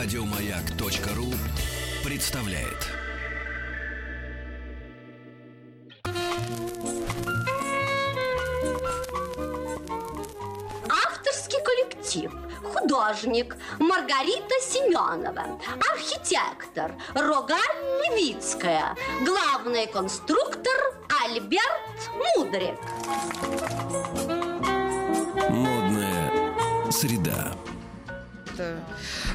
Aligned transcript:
Радиомаяк.ру 0.00 1.26
представляет. 2.08 2.86
Авторский 10.88 11.58
коллектив. 11.64 12.32
Художник 12.62 13.56
Маргарита 13.80 14.54
Семенова. 14.60 15.58
Архитектор 15.92 16.94
Рогаль 17.16 17.58
Левицкая. 18.04 18.94
Главный 19.26 19.88
конструктор 19.88 20.94
Альберт 21.24 22.08
Мудрик. 22.36 22.78
Модная 25.50 26.30
среда. 26.92 27.52
Это. 28.58 28.80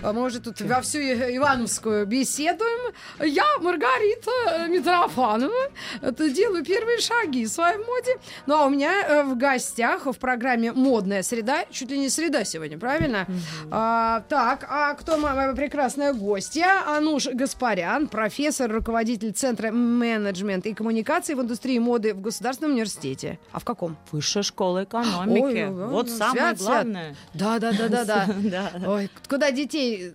А 0.02 0.14
Мы 0.14 0.24
уже 0.24 0.40
тут 0.40 0.60
во 0.62 0.82
всю 0.82 1.00
Ивановскую 1.00 2.06
беседуем. 2.06 2.94
Я, 3.20 3.46
Маргарита 3.62 4.68
Митрофанова, 4.68 5.54
это 6.02 6.30
делаю 6.30 6.64
первые 6.64 7.00
шаги 7.00 7.46
в 7.46 7.50
своей 7.50 7.78
моде. 7.78 8.18
Ну, 8.46 8.56
а 8.56 8.66
у 8.66 8.70
меня 8.70 9.04
э, 9.08 9.24
в 9.24 9.38
гостях 9.38 10.06
в 10.06 10.14
программе 10.14 10.72
«Модная 10.72 11.24
среда», 11.24 11.66
чуть 11.72 11.90
ли 11.90 12.00
не 12.00 12.10
среда 12.10 12.44
сегодня, 12.44 12.78
правильно? 12.78 13.28
А, 13.72 14.24
так, 14.30 14.66
а 14.70 14.94
кто 14.96 15.18
моя 15.18 15.54
прекрасная 15.54 16.14
гостья? 16.14 16.84
Ануш 16.88 17.28
Гаспарян, 17.28 18.08
профессор, 18.08 18.72
руководитель 18.72 19.32
Центра 19.32 19.72
менеджмента 19.72 20.70
и 20.70 20.74
коммуникации 20.74 21.34
в 21.34 21.42
индустрии 21.42 21.80
моды 21.80 22.14
в 22.14 22.22
Государственном 22.22 22.74
университете. 22.74 23.40
А 23.52 23.60
в 23.60 23.66
каком? 23.66 23.98
Высшая 24.12 24.44
школа 24.44 24.84
экономики. 24.84 25.42
Ой, 25.42 25.66
ой, 25.66 25.88
вот 25.90 26.06
ой, 26.06 26.12
самое 26.12 26.56
свят, 26.56 26.58
главное. 26.60 27.16
Да, 27.34 27.60
да, 27.60 27.72
да, 27.72 27.88
да, 27.88 28.06
да. 28.06 28.28
Да. 28.44 28.72
Ой, 28.88 29.10
куда 29.28 29.52
детей 29.52 30.12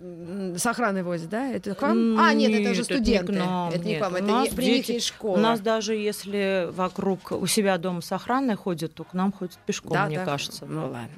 с 0.57 0.65
охраной 0.65 1.03
возят, 1.03 1.29
да? 1.29 1.47
Это 1.51 1.75
к 1.75 1.81
вам? 1.81 2.19
а, 2.19 2.33
нет, 2.33 2.51
это 2.51 2.73
же 2.73 2.79
Нет, 2.81 2.85
студенты. 2.85 3.31
не 3.33 3.37
к 3.39 3.41
нам, 3.45 3.69
это 3.69 3.79
не 3.79 3.91
нет. 3.91 3.99
к 3.99 4.03
вам, 4.03 4.15
это 4.15 4.25
нас 4.25 4.49
при 4.49 4.65
них 4.65 4.75
дети- 4.77 4.91
есть 4.93 5.07
школа. 5.07 5.37
У 5.37 5.39
нас 5.39 5.59
даже 5.59 5.95
если 5.95 6.69
вокруг 6.71 7.31
у 7.31 7.45
себя 7.47 7.77
дома 7.77 8.01
с 8.01 8.11
охраной 8.11 8.55
ходят, 8.55 8.93
то 8.93 9.03
к 9.03 9.13
нам 9.13 9.31
ходят 9.31 9.57
пешком, 9.65 9.93
Да, 9.93 10.05
мне 10.05 10.17
да. 10.19 10.25
кажется. 10.25 10.65
Ну 10.65 10.81
ладно. 10.83 11.09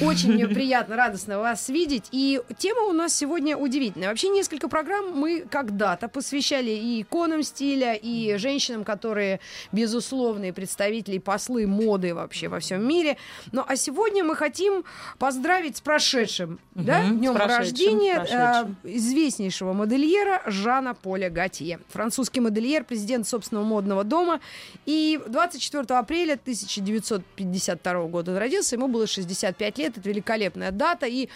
Очень 0.00 0.32
мне 0.34 0.46
приятно, 0.48 0.96
радостно 0.96 1.38
вас 1.38 1.68
видеть. 1.68 2.04
И 2.12 2.40
тема 2.58 2.82
у 2.82 2.92
нас 2.92 3.14
сегодня 3.14 3.56
удивительная. 3.56 4.08
Вообще 4.08 4.28
несколько 4.28 4.68
программ 4.68 5.12
мы 5.12 5.40
когда-то 5.50 6.08
посвящали 6.08 6.70
и 6.70 7.02
иконам 7.02 7.42
стиля, 7.42 7.94
и 7.94 8.36
женщинам, 8.38 8.84
которые 8.84 9.40
безусловные 9.72 10.52
представители, 10.52 11.16
и 11.16 11.18
послы 11.18 11.66
моды 11.66 12.14
вообще 12.14 12.48
во 12.48 12.60
всем 12.60 12.86
мире. 12.86 13.16
Ну 13.52 13.64
а 13.66 13.76
сегодня 13.76 14.24
мы 14.24 14.34
хотим 14.36 14.84
поздравить 15.18 15.76
с 15.76 15.80
прошедшим, 15.80 16.58
да, 16.74 17.04
днем 17.32 17.36
рождения 17.36 18.26
э, 18.28 18.66
известнейшего 18.84 19.72
модельера 19.72 20.42
Жана 20.46 20.94
Поля 20.94 21.30
Готье. 21.30 21.80
Французский 21.88 22.40
модельер, 22.40 22.84
президент 22.84 23.26
собственного 23.26 23.64
модного 23.64 24.04
дома. 24.04 24.40
И 24.86 25.20
24 25.26 25.84
апреля 25.98 26.34
1952 26.34 28.02
года 28.04 28.32
он 28.32 28.38
родился, 28.38 28.76
ему 28.76 28.88
было 28.88 29.06
65 29.06 29.78
лет, 29.78 29.98
это 29.98 30.08
великолепная 30.08 30.70
дата. 30.70 31.06
И 31.06 31.28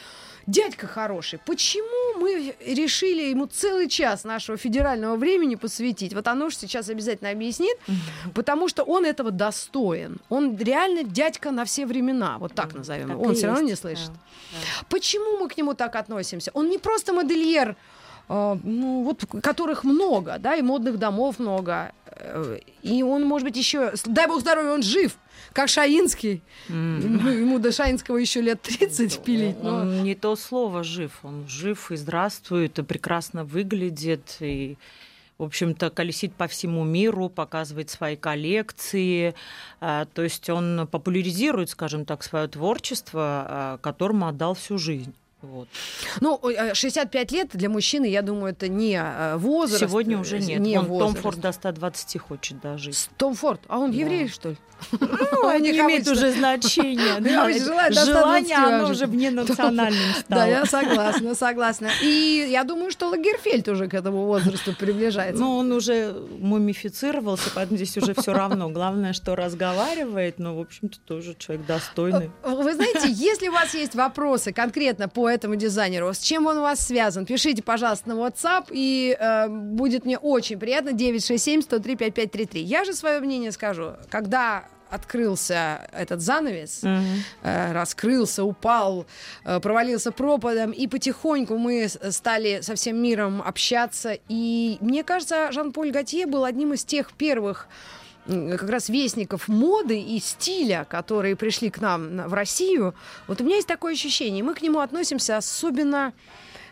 дядька 0.49 0.87
хороший, 0.87 1.39
почему 1.45 2.21
мы 2.21 2.55
решили 2.67 3.31
ему 3.31 3.47
целый 3.47 3.89
час 3.89 4.25
нашего 4.25 4.57
федерального 4.59 5.17
времени 5.17 5.55
посвятить? 5.55 6.15
Вот 6.15 6.27
оно 6.27 6.49
же 6.51 6.57
сейчас 6.57 6.89
обязательно 6.89 7.31
объяснит, 7.31 7.77
потому 8.35 8.69
что 8.69 8.83
он 8.83 9.05
этого 9.05 9.31
достоин. 9.31 10.17
Он 10.31 10.57
реально 10.57 11.05
дядька 11.05 11.51
на 11.51 11.65
все 11.65 11.87
времена, 11.87 12.39
вот 12.39 12.55
так 12.55 12.75
назовем. 12.75 13.09
Так 13.09 13.19
он 13.19 13.35
все 13.35 13.47
равно 13.47 13.63
не 13.63 13.77
слышит. 13.77 14.11
да, 14.11 14.59
Почему 14.89 15.39
мы 15.39 15.49
к 15.49 15.57
нему 15.57 15.75
так 15.75 15.95
относимся? 15.97 16.51
Он 16.55 16.69
не 16.71 16.79
просто 16.79 17.13
модельер, 17.13 17.77
э, 18.29 18.57
ну, 18.65 19.03
вот, 19.05 19.25
которых 19.43 19.85
много, 19.85 20.39
да, 20.39 20.57
и 20.57 20.63
модных 20.63 20.99
домов 20.99 21.39
много. 21.39 21.93
Э, 22.35 22.59
И 22.83 23.03
он, 23.03 23.25
может 23.25 23.47
быть, 23.49 23.57
еще, 23.57 23.93
дай 24.07 24.27
бог 24.27 24.41
здоровья, 24.41 24.71
он 24.73 24.83
жив, 24.83 25.17
как 25.53 25.69
Шаинский. 25.69 26.43
Ну, 26.69 27.29
Ему 27.31 27.59
до 27.59 27.73
Шаинского 27.73 28.17
еще 28.19 28.41
лет 28.41 28.61
30 28.63 29.21
пилить. 29.25 29.61
да. 29.63 29.71
но- 29.71 29.77
Он 29.79 30.03
не 30.05 30.15
то 30.15 30.37
слово 30.37 30.83
жив, 30.85 31.19
он 31.23 31.47
жив 31.49 31.91
и 31.91 31.97
здравствует, 31.97 32.79
и 32.79 32.83
прекрасно 32.83 33.45
выглядит, 33.45 34.37
и 34.41 34.77
в 35.39 35.45
общем-то, 35.45 35.91
колесит 35.91 36.35
по 36.35 36.49
всему 36.49 36.83
миру, 36.85 37.29
показывает 37.29 37.91
свои 37.91 38.17
коллекции. 38.17 39.35
А, 39.81 40.05
То 40.07 40.23
есть 40.23 40.51
он 40.51 40.89
популяризирует, 40.91 41.71
скажем 41.71 42.05
так, 42.05 42.25
свое 42.25 42.49
творчество, 42.49 43.47
а, 43.49 43.79
которому 43.79 44.27
отдал 44.27 44.55
всю 44.55 44.79
жизнь. 44.79 45.15
Вот. 45.41 45.69
Ну, 46.21 46.41
э, 46.51 46.75
65 46.75 47.33
лет 47.33 47.49
для 47.53 47.69
мужчины, 47.69 48.07
я 48.07 48.23
думаю, 48.23 48.53
это 48.53 48.67
не 48.69 49.01
э, 49.01 49.37
возраст. 49.37 49.81
Сегодня 49.81 50.19
уже 50.19 50.37
э, 50.39 50.41
нет. 50.41 50.61
Не 50.61 50.79
Он 50.79 50.87
Том 50.87 50.95
возраст. 50.99 51.19
Форд 51.23 51.41
до 51.41 51.53
120 51.53 52.21
хочет 52.21 52.61
дожить. 52.61 53.09
Том 53.17 53.35
Форд. 53.35 53.61
А 53.69 53.79
он 53.79 53.93
Да. 53.93 53.97
еврей, 53.99 54.29
что 54.29 54.51
ли? 54.51 54.57
Ну, 55.01 55.47
они 55.49 55.73
не 55.73 55.79
имеет 55.81 56.07
обычно. 56.07 56.13
уже 56.13 56.33
значения. 56.33 57.15
Да. 57.21 57.51
Желание, 57.53 57.93
120 58.01 58.53
оно 58.53 58.85
уже. 58.85 58.93
уже 58.93 59.07
вне 59.07 59.31
национальным 59.33 60.01
Да, 60.29 60.37
стало. 60.37 60.49
я 60.49 60.67
согласна, 60.67 61.35
согласна. 61.35 61.91
И 62.03 62.49
я 62.51 62.65
думаю, 62.65 62.91
что 62.91 63.09
Лагерфельд 63.09 63.69
уже 63.69 63.89
к 63.89 63.95
этому 63.95 64.27
возрасту 64.27 64.75
приближается. 64.75 65.41
Ну, 65.43 65.57
он 65.57 65.71
уже 65.73 66.15
мумифицировался, 66.39 67.51
поэтому 67.55 67.77
здесь 67.77 67.97
уже 67.97 68.15
все 68.15 68.33
равно. 68.33 68.69
Главное, 68.71 69.13
что 69.13 69.37
разговаривает, 69.37 70.39
но, 70.39 70.57
в 70.57 70.61
общем-то, 70.61 70.99
тоже 71.07 71.35
человек 71.39 71.67
достойный. 71.67 72.31
Вы 72.45 72.75
знаете, 72.75 73.09
если 73.11 73.49
у 73.49 73.53
вас 73.53 73.75
есть 73.75 73.95
вопросы 73.95 74.53
конкретно 74.53 75.09
по 75.09 75.28
этому 75.29 75.57
дизайнеру, 75.57 76.13
с 76.13 76.19
чем 76.19 76.47
он 76.47 76.59
у 76.59 76.63
вас 76.63 76.81
связан, 76.87 77.27
пишите, 77.27 77.63
пожалуйста, 77.63 78.09
на 78.09 78.15
WhatsApp, 78.15 78.67
и 78.71 79.17
э, 79.19 79.49
будет 79.49 80.05
мне 80.05 80.19
очень 80.19 80.59
приятно. 80.59 80.91
967-103-5533. 80.91 82.59
Я 82.61 82.85
же 82.85 82.93
свое 82.95 83.21
мнение 83.21 83.53
скажу. 83.53 83.93
Когда 84.11 84.65
открылся 84.91 85.87
этот 85.93 86.23
занавес, 86.23 86.83
Мгм. 86.83 87.05
э, 87.43 87.73
раскрылся, 87.73 88.43
упал, 88.45 89.07
э, 89.45 89.61
провалился 89.61 90.13
пропадом, 90.13 90.71
и 90.71 90.87
потихоньку 90.87 91.59
мы 91.59 91.89
стали 91.89 92.61
со 92.63 92.75
всем 92.75 92.97
миром 92.97 93.43
общаться. 93.45 94.17
И 94.31 94.79
мне 94.81 95.05
кажется, 95.05 95.53
Жан-Поль 95.53 95.91
Готье 95.91 96.27
был 96.27 96.45
одним 96.45 96.73
из 96.73 96.85
тех 96.85 97.13
первых 97.13 97.69
как 98.29 98.69
раз 98.69 98.89
вестников 98.91 99.49
моды 99.49 99.99
и 100.01 100.21
стиля, 100.21 100.87
которые 100.89 101.35
пришли 101.35 101.71
к 101.71 101.81
нам 101.81 102.17
на- 102.17 102.29
в 102.29 102.35
Россию. 102.35 102.95
Вот 103.27 103.41
у 103.41 103.45
меня 103.45 103.57
есть 103.57 103.69
такое 103.69 103.95
ощущение, 103.95 104.45
мы 104.45 104.55
к 104.55 104.61
нему 104.63 104.81
относимся 104.81 105.37
особенно 105.39 106.13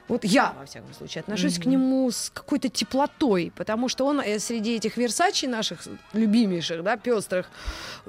вот 0.09 0.25
я, 0.25 0.55
во 0.59 0.67
всяком 0.67 0.93
случае, 0.95 1.23
отношусь 1.23 1.59
к 1.59 1.65
нему 1.67 2.11
с 2.11 2.31
какой-то 2.33 2.69
теплотой, 2.69 3.53
потому 3.57 3.89
что 3.89 4.05
он 4.07 4.21
э, 4.21 4.39
среди 4.39 4.77
этих 4.77 4.97
Версачи 4.97 5.47
наших 5.47 5.81
любимейших, 6.13 6.83
да, 6.83 6.97
пестрых, 6.97 7.51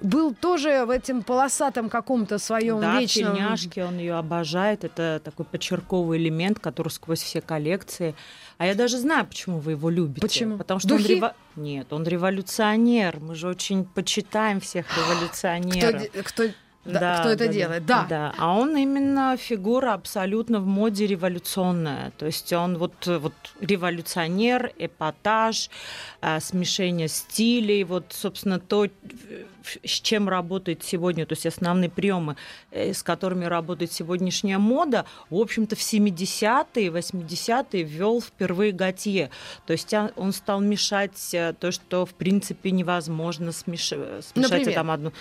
был 0.02 0.34
тоже 0.34 0.86
в 0.86 0.90
этом 0.92 1.24
полосатом 1.24 1.90
каком-то 1.90 2.38
своем 2.38 2.80
Да, 2.82 3.00
вечном... 3.00 3.36
тельняшке 3.36 3.84
он 3.86 3.98
ее 3.98 4.14
обожает. 4.16 4.84
Это 4.84 5.22
такой 5.24 5.46
подчерковый 5.46 6.20
элемент, 6.20 6.60
который 6.60 6.90
сквозь 6.90 7.22
все 7.22 7.42
коллекции. 7.42 8.14
А 8.60 8.66
я 8.66 8.76
даже 8.76 8.98
знаю, 8.98 9.26
почему 9.26 9.60
вы 9.60 9.72
его 9.72 9.90
любите. 9.90 10.22
Почему? 10.22 10.58
Потому 10.58 10.80
что 10.80 10.96
он 10.96 11.02
Духи? 11.02 11.16
рево- 11.20 11.34
Нет, 11.56 11.92
он 11.94 12.04
революционер. 12.06 13.20
Мы 13.20 13.36
же 13.36 13.48
очень 13.48 13.86
почитаем 13.86 14.60
всех 14.60 14.86
Кто, 14.88 15.02
революционеров. 15.02 16.02
де- 16.02 16.24
кто, 16.24 16.44
да, 16.94 17.20
кто 17.20 17.30
это 17.30 17.48
делает? 17.48 17.86
Да. 17.86 18.06
Да, 18.10 18.34
а 18.38 18.56
он 18.56 18.76
именно 18.78 19.36
фигура 19.38 19.94
абсолютно 19.94 20.60
в 20.60 20.66
моде 20.66 21.08
революционная. 21.08 22.12
То 22.18 22.26
есть 22.26 22.52
он 22.54 22.78
вот, 22.78 23.06
вот 23.06 23.34
революционер, 23.60 24.72
эпатаж, 24.78 25.70
а, 26.22 26.40
смешение 26.40 27.08
стилей, 27.08 27.84
вот, 27.84 28.06
собственно, 28.10 28.60
то, 28.60 28.86
э, 28.86 28.90
с 29.84 30.02
чем 30.02 30.30
работает 30.30 30.84
сегодня, 30.84 31.26
то 31.26 31.34
есть 31.34 31.46
основные 31.46 31.90
приемы, 31.90 32.38
э, 32.72 32.94
с 32.94 33.04
которыми 33.04 33.46
работает 33.46 33.92
сегодняшняя 33.92 34.58
мода, 34.58 35.06
в 35.30 35.36
общем-то, 35.36 35.76
в 35.76 35.80
70-е, 35.80 36.90
80-е 36.90 37.84
ввел 37.84 38.22
впервые 38.22 38.72
Готье. 38.72 39.30
То 39.66 39.74
есть 39.74 39.94
а, 39.94 40.12
он 40.16 40.32
стал 40.34 40.62
мешать 40.62 41.34
э, 41.34 41.54
то, 41.60 41.72
что, 41.72 42.06
в 42.06 42.14
принципе, 42.14 42.72
невозможно 42.72 43.50
смеш- 43.50 43.96
э, 43.96 44.22
смешать 44.22 44.52
Например? 44.52 44.74
там 44.74 44.92
одну 44.92 45.14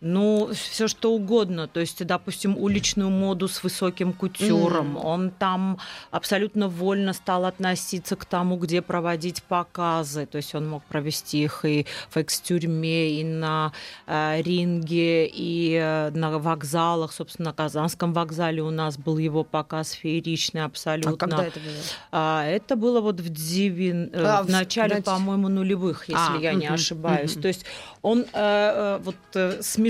ну, 0.00 0.50
все 0.54 0.88
что 0.88 1.12
угодно. 1.12 1.68
То 1.68 1.80
есть, 1.80 2.04
допустим, 2.06 2.56
уличную 2.56 3.10
моду 3.10 3.48
с 3.48 3.62
высоким 3.62 4.12
кутюром. 4.14 4.92
Мгм. 4.94 5.04
Он 5.04 5.30
там 5.30 5.78
абсолютно 6.10 6.68
вольно 6.68 7.12
стал 7.12 7.44
относиться 7.44 8.16
к 8.16 8.24
тому, 8.24 8.56
где 8.56 8.80
проводить 8.80 9.42
показы. 9.42 10.24
То 10.26 10.36
есть 10.38 10.54
он 10.54 10.68
мог 10.68 10.82
провести 10.84 11.42
их 11.42 11.64
и 11.66 11.86
в 12.08 12.16
экс-тюрьме, 12.16 13.20
и 13.20 13.24
на 13.24 13.72
э, 14.06 14.40
ринге, 14.42 15.26
и 15.26 15.74
э, 15.78 16.10
на 16.14 16.38
вокзалах. 16.38 17.12
Собственно, 17.12 17.50
на 17.50 17.52
Казанском 17.54 18.12
вокзале 18.14 18.62
у 18.62 18.70
нас 18.70 18.96
был 18.96 19.18
его 19.18 19.44
показ 19.44 19.92
фееричный 19.92 20.64
абсолютно. 20.64 21.12
А 21.12 21.16
когда 21.16 21.44
это 21.44 21.60
было? 21.60 21.74
А, 22.12 22.44
это 22.46 22.76
было 22.76 23.00
вот 23.02 23.20
в, 23.20 23.28
девин... 23.28 24.10
э, 24.14 24.24
А, 24.24 24.42
в 24.42 24.46
в- 24.46 24.50
начале, 24.50 24.96
нач- 24.96 25.02
по-моему, 25.04 25.48
нулевых, 25.48 26.08
если 26.08 26.36
А, 26.36 26.40
я 26.40 26.54
не 26.54 26.66
мгм, 26.66 26.74
ошибаюсь. 26.74 27.32
мгм. 27.34 27.42
То 27.42 27.48
есть 27.48 27.64
он 28.00 28.20
э, 28.20 28.24
э, 28.32 28.98
вот 29.02 29.16
э, 29.34 29.60
смешал 29.60 29.89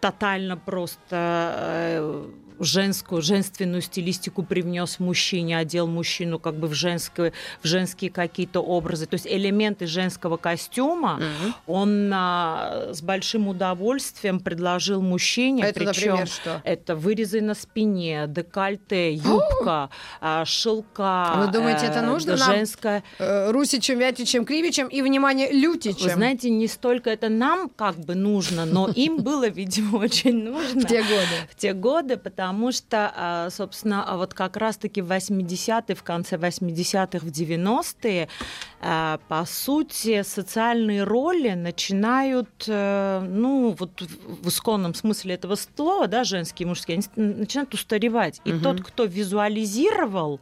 тотально 0.00 0.56
просто 0.56 1.16
э, 1.16 2.26
женскую, 2.64 3.22
женственную 3.22 3.82
стилистику 3.82 4.42
привнес 4.42 4.98
мужчине, 4.98 5.58
одел 5.58 5.86
мужчину 5.86 6.38
как 6.38 6.54
бы 6.56 6.68
в, 6.68 6.74
женское, 6.74 7.32
в 7.62 7.66
женские 7.66 8.10
какие-то 8.10 8.60
образы. 8.60 9.06
То 9.06 9.14
есть 9.14 9.26
элементы 9.26 9.86
женского 9.86 10.36
костюма 10.36 11.20
mm-hmm. 11.20 11.52
он 11.66 12.10
а, 12.14 12.90
с 12.92 13.02
большим 13.02 13.48
удовольствием 13.48 14.40
предложил 14.40 15.02
мужчине. 15.02 15.64
Это, 15.64 15.80
причем? 15.80 16.26
Это 16.64 16.96
вырезы 16.96 17.40
на 17.40 17.54
спине, 17.54 18.26
декольте, 18.28 19.14
юбка, 19.14 19.90
а, 20.20 20.44
шелка. 20.44 21.34
Вы 21.36 21.52
думаете, 21.52 21.86
это 21.86 22.00
э, 22.00 22.06
нужно 22.06 22.36
нам? 22.36 22.52
Женская... 22.52 23.02
Э, 23.18 23.50
Русичем, 23.50 23.98
Вятичем, 23.98 24.44
Кривичем 24.44 24.88
и, 24.88 25.02
внимание, 25.02 25.50
Лютичем? 25.50 26.08
Вы 26.08 26.10
знаете, 26.10 26.50
не 26.50 26.68
столько 26.68 27.10
это 27.10 27.28
нам 27.28 27.68
как 27.68 27.96
бы 27.96 28.14
нужно, 28.14 28.64
но 28.64 28.88
им 28.88 29.18
было, 29.18 29.48
видимо, 29.48 29.96
очень 30.02 30.44
нужно. 30.44 30.80
В 30.80 30.86
те 30.86 31.02
годы. 31.02 31.48
В 31.50 31.56
те 31.56 31.72
годы, 31.72 32.16
потому 32.16 32.51
потому 32.52 32.70
что, 32.70 33.10
а, 33.16 33.48
собственно, 33.50 34.04
а 34.04 34.18
вот 34.18 34.34
как 34.34 34.58
раз-таки 34.58 35.00
в 35.00 35.10
80-е, 35.10 35.94
в 35.94 36.02
конце 36.02 36.36
80-х, 36.36 37.24
в 37.24 37.30
90-е, 37.30 38.28
а, 38.82 39.18
по 39.26 39.46
сути, 39.46 40.22
социальные 40.22 41.04
роли 41.04 41.54
начинают, 41.54 42.50
э, 42.66 43.26
ну, 43.26 43.74
вот 43.78 44.02
в 44.02 44.48
исконном 44.48 44.92
смысле 44.94 45.36
этого 45.36 45.54
слова, 45.54 46.08
да, 46.08 46.24
женские 46.24 46.66
и 46.66 46.68
мужские, 46.68 47.00
они 47.16 47.26
начинают 47.26 47.72
устаревать. 47.72 48.42
И 48.44 48.52
угу. 48.52 48.62
тот, 48.62 48.82
кто 48.82 49.04
визуализировал 49.04 50.38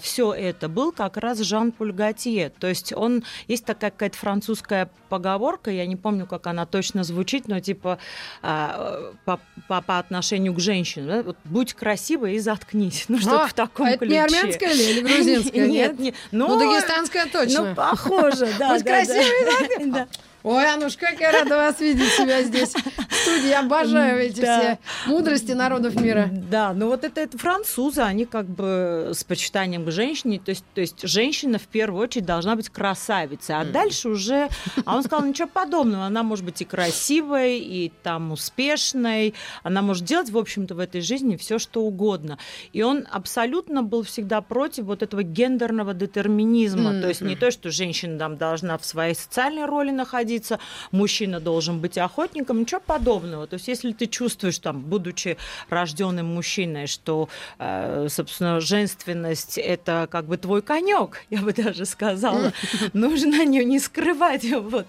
все 0.00 0.32
это, 0.32 0.68
был 0.68 0.90
как 0.90 1.16
раз 1.16 1.38
Жан-Поль 1.38 1.92
Готье. 1.92 2.50
То 2.58 2.66
есть 2.66 2.92
он, 2.92 3.22
есть 3.46 3.64
такая 3.64 3.92
какая-то 3.92 4.18
французская 4.18 4.90
поговорка, 5.08 5.70
я 5.70 5.86
не 5.86 5.96
помню, 5.96 6.26
как 6.26 6.48
она 6.48 6.66
точно 6.66 7.04
звучит, 7.04 7.46
но 7.46 7.60
типа 7.60 7.98
по, 8.40 9.40
по, 9.68 9.82
по 9.82 9.98
отношению 9.98 10.54
к 10.54 10.60
женщинам, 10.60 11.19
вот 11.22 11.36
будь 11.44 11.74
красивой 11.74 12.34
и 12.34 12.38
заткнись. 12.38 13.06
Ну, 13.10 13.18
что-то 13.18 13.44
а, 13.44 13.46
в 13.48 13.54
таком 13.54 13.86
а 13.86 13.90
это 13.90 13.98
ключе. 13.98 14.12
не 14.12 14.18
армянская 14.18 14.72
ли, 14.72 14.90
или 14.90 15.00
грузинская? 15.00 15.66
Нет, 15.70 15.98
нет. 15.98 16.14
Ну, 16.30 16.58
дагестанская 16.58 17.26
точно. 17.26 17.70
Ну, 17.70 17.74
похоже, 17.74 18.48
да. 18.58 18.74
Будь 18.74 18.84
красивой 18.84 19.20
и 19.20 19.90
заткнись. 19.90 20.06
Ой, 20.42 20.72
Ануш, 20.72 20.96
как 20.96 21.20
я 21.20 21.32
рада 21.32 21.56
вас 21.56 21.80
видеть 21.80 22.12
себя 22.12 22.42
здесь 22.42 22.72
в 22.72 23.14
студии. 23.14 23.48
Я 23.48 23.60
обожаю 23.60 24.20
эти 24.20 24.40
да. 24.40 24.58
все 24.58 24.78
мудрости 25.06 25.52
народов 25.52 25.94
мира. 26.00 26.30
Да, 26.32 26.72
ну 26.72 26.86
вот 26.86 27.04
это, 27.04 27.20
это 27.20 27.36
французы, 27.36 28.00
они 28.00 28.24
как 28.24 28.46
бы 28.46 29.10
с 29.12 29.22
почитанием 29.24 29.84
к 29.84 29.90
женщине, 29.90 30.40
то 30.42 30.50
есть, 30.50 30.64
то 30.74 30.80
есть 30.80 31.06
женщина 31.06 31.58
в 31.58 31.66
первую 31.66 32.02
очередь 32.02 32.24
должна 32.24 32.56
быть 32.56 32.70
красавицей, 32.70 33.56
а 33.56 33.64
дальше 33.64 34.08
уже, 34.08 34.48
а 34.84 34.96
он 34.96 35.02
сказал, 35.02 35.26
ничего 35.26 35.48
подобного, 35.48 36.06
она 36.06 36.22
может 36.22 36.44
быть 36.44 36.62
и 36.62 36.64
красивой, 36.64 37.58
и 37.58 37.92
там 38.02 38.32
успешной, 38.32 39.34
она 39.62 39.82
может 39.82 40.04
делать, 40.04 40.30
в 40.30 40.38
общем-то, 40.38 40.74
в 40.74 40.78
этой 40.78 41.02
жизни 41.02 41.36
все, 41.36 41.58
что 41.58 41.82
угодно. 41.82 42.38
И 42.72 42.82
он 42.82 43.06
абсолютно 43.10 43.82
был 43.82 44.04
всегда 44.04 44.40
против 44.40 44.84
вот 44.84 45.02
этого 45.02 45.22
гендерного 45.22 45.92
детерминизма, 45.92 46.92
mm-hmm. 46.92 47.02
то 47.02 47.08
есть 47.08 47.20
не 47.20 47.36
то, 47.36 47.50
что 47.50 47.70
женщина 47.70 48.18
там 48.18 48.38
должна 48.38 48.78
в 48.78 48.84
своей 48.84 49.14
социальной 49.14 49.66
роли 49.66 49.90
находиться, 49.90 50.29
находиться, 50.30 50.58
мужчина 50.92 51.40
должен 51.40 51.80
быть 51.80 51.98
охотником, 51.98 52.60
ничего 52.60 52.80
подобного. 52.80 53.46
То 53.46 53.54
есть 53.54 53.68
если 53.68 53.92
ты 53.92 54.06
чувствуешь, 54.06 54.58
там, 54.58 54.80
будучи 54.80 55.36
рожденным 55.68 56.26
мужчиной, 56.34 56.86
что, 56.86 57.28
э, 57.58 58.08
собственно, 58.08 58.60
женственность– 58.60 59.58
это 59.58 60.08
как 60.10 60.26
бы 60.26 60.36
твой 60.36 60.62
конек, 60.62 61.24
я 61.30 61.40
бы 61.40 61.52
даже 61.52 61.84
сказала, 61.84 62.52
нужно 62.92 63.44
не, 63.44 63.64
не 63.64 63.80
скрывать 63.80 64.44
вот 64.44 64.86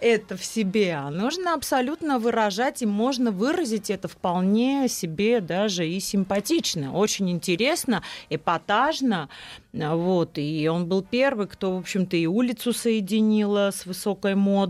это 0.00 0.36
в 0.36 0.44
себе, 0.44 0.94
а 0.94 1.10
нужно 1.10 1.54
абсолютно 1.54 2.18
выражать, 2.18 2.82
и 2.82 2.86
можно 2.86 3.30
выразить 3.30 3.90
это 3.90 4.08
вполне 4.08 4.88
себе 4.88 5.40
даже 5.40 5.86
и 5.86 6.00
симпатично, 6.00 6.92
очень 6.92 7.30
интересно, 7.30 8.02
эпатажно, 8.30 9.28
вот, 9.72 10.38
и 10.38 10.68
он 10.68 10.86
был 10.86 11.02
первый, 11.02 11.46
кто, 11.46 11.76
в 11.76 11.78
общем-то, 11.78 12.16
и 12.16 12.26
улицу 12.26 12.72
соединила 12.72 13.70
с 13.72 13.86
высокой 13.86 14.34
модой, 14.34 14.69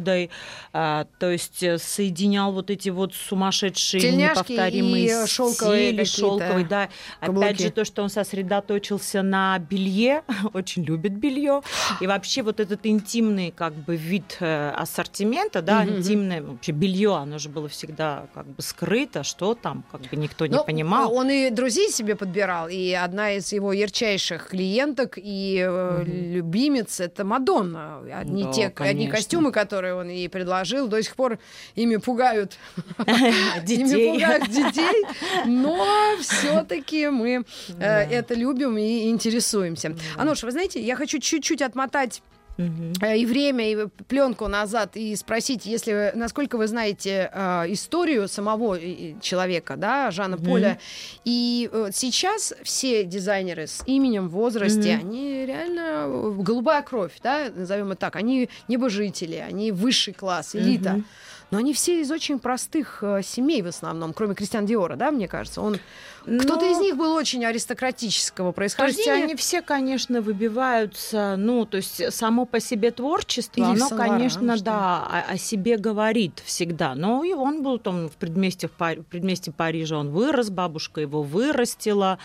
а, 0.72 1.06
то 1.18 1.30
есть 1.30 1.62
э, 1.62 1.78
соединял 1.78 2.52
вот 2.52 2.70
эти 2.70 2.88
вот 2.88 3.14
сумасшедшие 3.14 4.00
Тельняшки 4.00 4.52
неповторимые 4.52 5.24
и 5.24 5.26
шелковые 5.26 5.88
стили, 5.88 6.04
шелковые, 6.04 6.66
да. 6.66 6.88
Каблуки. 7.20 7.44
Опять 7.44 7.60
же, 7.60 7.70
то, 7.70 7.84
что 7.84 8.02
он 8.02 8.08
сосредоточился 8.08 9.22
на 9.22 9.58
белье, 9.58 10.22
очень 10.52 10.84
любит 10.84 11.12
белье, 11.12 11.62
и 12.00 12.06
вообще 12.06 12.42
вот 12.42 12.60
этот 12.60 12.86
интимный 12.86 13.52
как 13.56 13.74
бы 13.74 13.96
вид 13.96 14.36
э, 14.40 14.70
ассортимента, 14.76 15.62
да, 15.62 15.80
угу. 15.80 15.98
интимное 15.98 16.42
вообще 16.42 16.72
белье, 16.72 17.16
оно 17.16 17.38
же 17.38 17.48
было 17.48 17.68
всегда 17.68 18.26
как 18.34 18.46
бы 18.46 18.62
скрыто, 18.62 19.22
что 19.22 19.54
там, 19.54 19.84
как 19.90 20.02
бы 20.02 20.16
никто 20.16 20.46
не 20.46 20.56
Но 20.56 20.64
понимал. 20.64 21.12
Он 21.14 21.30
и 21.30 21.50
друзей 21.50 21.90
себе 21.90 22.16
подбирал, 22.16 22.68
и 22.68 22.92
одна 22.92 23.32
из 23.32 23.52
его 23.52 23.72
ярчайших 23.72 24.48
клиенток 24.48 25.14
и 25.16 25.66
угу. 25.66 26.04
любимец 26.04 27.00
это 27.00 27.24
Мадонна. 27.24 28.00
Одни, 28.12 28.44
да, 28.44 28.52
те, 28.52 28.72
одни 28.76 29.08
костюмы, 29.08 29.52
которые 29.52 29.89
он 29.94 30.08
ей 30.08 30.28
предложил, 30.28 30.88
до 30.88 31.02
сих 31.02 31.14
пор 31.16 31.38
ими 31.74 31.96
пугают 31.96 32.58
детей. 33.62 34.12
пугают 34.12 34.48
детей, 34.48 35.04
но 35.46 35.86
все-таки 36.20 37.08
мы 37.08 37.44
э, 37.78 37.84
это 37.84 38.34
любим 38.34 38.76
и 38.78 39.08
интересуемся. 39.10 39.96
Ануш, 40.16 40.42
вы 40.42 40.50
знаете, 40.50 40.80
я 40.80 40.96
хочу 40.96 41.18
чуть-чуть 41.18 41.62
отмотать 41.62 42.22
угу. 42.60 43.06
и 43.06 43.26
время, 43.26 43.72
и 43.72 43.86
пленку 44.08 44.48
назад, 44.48 44.96
и 44.96 45.14
спросить, 45.16 45.66
если 45.66 46.12
насколько 46.14 46.56
вы 46.56 46.66
знаете 46.66 47.30
э, 47.32 47.64
историю 47.68 48.28
самого 48.28 48.78
человека, 49.20 49.76
да, 49.76 50.10
Жана 50.10 50.36
угу. 50.36 50.46
Поля. 50.46 50.78
И 51.24 51.68
э, 51.72 51.90
сейчас 51.92 52.52
все 52.62 53.04
дизайнеры 53.04 53.66
с 53.66 53.82
именем, 53.86 54.28
в 54.28 54.32
возрасте, 54.32 54.98
угу. 54.98 55.08
они 55.08 55.46
реально 55.46 56.04
э, 56.06 56.32
голубая 56.38 56.82
кровь, 56.82 57.12
да, 57.22 57.50
назовем 57.54 57.92
это 57.92 58.00
так. 58.00 58.16
Они 58.16 58.48
небожители, 58.68 59.36
они 59.36 59.72
высший 59.72 60.14
класс, 60.14 60.54
элита. 60.54 60.94
Угу. 60.94 61.04
Но 61.50 61.58
они 61.58 61.74
все 61.74 62.00
из 62.00 62.10
очень 62.10 62.38
простых 62.38 63.02
э, 63.02 63.22
семей 63.22 63.62
в 63.62 63.66
основном, 63.66 64.12
кроме 64.12 64.34
Кристиан 64.34 64.66
Диора, 64.66 64.96
да, 64.96 65.10
мне 65.10 65.26
кажется. 65.26 65.60
Он 65.60 65.78
но... 66.26 66.42
Кто-то 66.42 66.70
из 66.70 66.78
них 66.78 66.96
был 66.96 67.12
очень 67.14 67.44
аристократического 67.44 68.52
происхождения. 68.52 69.04
То 69.04 69.10
есть 69.12 69.24
они 69.24 69.34
все, 69.36 69.62
конечно, 69.62 70.20
выбиваются, 70.20 71.36
ну, 71.36 71.64
то 71.64 71.78
есть 71.78 72.12
само 72.12 72.44
по 72.44 72.60
себе 72.60 72.90
творчество, 72.90 73.60
Или 73.60 73.80
оно, 73.80 73.88
конечно, 73.88 74.56
да, 74.58 75.06
о, 75.06 75.32
о 75.32 75.38
себе 75.38 75.76
говорит 75.76 76.42
всегда. 76.44 76.94
Но 76.94 77.24
и 77.24 77.32
он 77.32 77.62
был 77.62 77.78
там 77.78 78.08
в 78.08 78.12
предместе, 78.12 78.68
в, 78.68 78.72
Пари, 78.72 79.00
в 79.00 79.04
предместе 79.04 79.50
Парижа, 79.50 79.96
он 79.98 80.10
вырос, 80.10 80.50
бабушка 80.50 81.00
его 81.00 81.22
вырастила, 81.22 82.18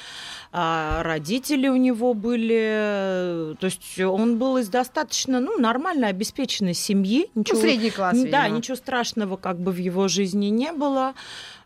а 0.51 1.03
родители 1.03 1.67
у 1.67 1.75
него 1.75 2.13
были, 2.13 3.55
то 3.59 3.65
есть 3.65 3.99
он 3.99 4.37
был 4.37 4.57
из 4.57 4.69
достаточно, 4.69 5.39
ну, 5.39 5.57
нормально 5.57 6.07
обеспеченной 6.07 6.73
семьи. 6.73 7.29
Ничего, 7.35 7.57
ну, 7.57 7.63
средний 7.63 7.91
класс, 7.91 8.17
Да, 8.17 8.43
видимо. 8.43 8.57
ничего 8.57 8.75
страшного 8.75 9.37
как 9.37 9.59
бы 9.59 9.71
в 9.71 9.77
его 9.77 10.07
жизни 10.07 10.47
не 10.47 10.71
было. 10.71 11.13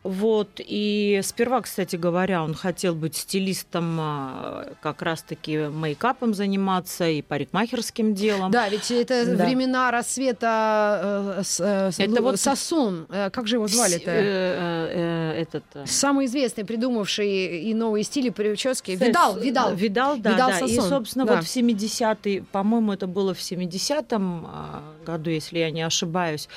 Вот. 0.03 0.49
И 0.59 1.19
сперва, 1.23 1.61
кстати 1.61 1.97
говоря, 1.97 2.41
он 2.43 2.53
хотел 2.53 2.95
быть 2.95 3.17
стилистом, 3.17 3.97
а, 3.99 4.73
как 4.81 5.01
раз-таки 5.01 5.67
мейкапом 5.67 6.33
заниматься 6.33 7.07
и 7.09 7.21
парикмахерским 7.21 8.13
делом. 8.13 8.49
Да, 8.49 8.69
ведь 8.69 8.91
это 8.91 9.35
да. 9.35 9.45
времена 9.45 9.91
рассвета 9.91 11.37
э, 11.37 11.43
э, 11.59 11.91
это 11.97 12.21
вот 12.21 12.39
Сосун. 12.39 13.07
Э, 13.09 13.29
как 13.29 13.47
же 13.47 13.57
его 13.57 13.67
звали-то? 13.67 14.09
Этот... 14.09 15.63
Самый 15.85 16.27
известный, 16.27 16.63
придумавший 16.63 17.61
и 17.61 17.73
новые 17.73 18.03
стили 18.03 18.29
прически. 18.29 18.91
Видал, 18.91 19.37
Видал. 19.37 19.75
Видал, 19.75 20.17
да. 20.17 20.31
Видал 20.31 20.49
да. 20.51 20.65
И, 20.65 20.79
собственно, 20.79 21.25
да. 21.25 21.35
вот 21.35 21.45
в 21.45 21.47
70-е, 21.47 22.43
по-моему, 22.51 22.93
это 22.93 23.05
было 23.05 23.33
в 23.33 23.39
70-м 23.39 24.45
а, 24.45 24.81
году, 25.05 25.29
если 25.29 25.59
я 25.59 25.71
не 25.71 25.81
ошибаюсь, 25.81 26.47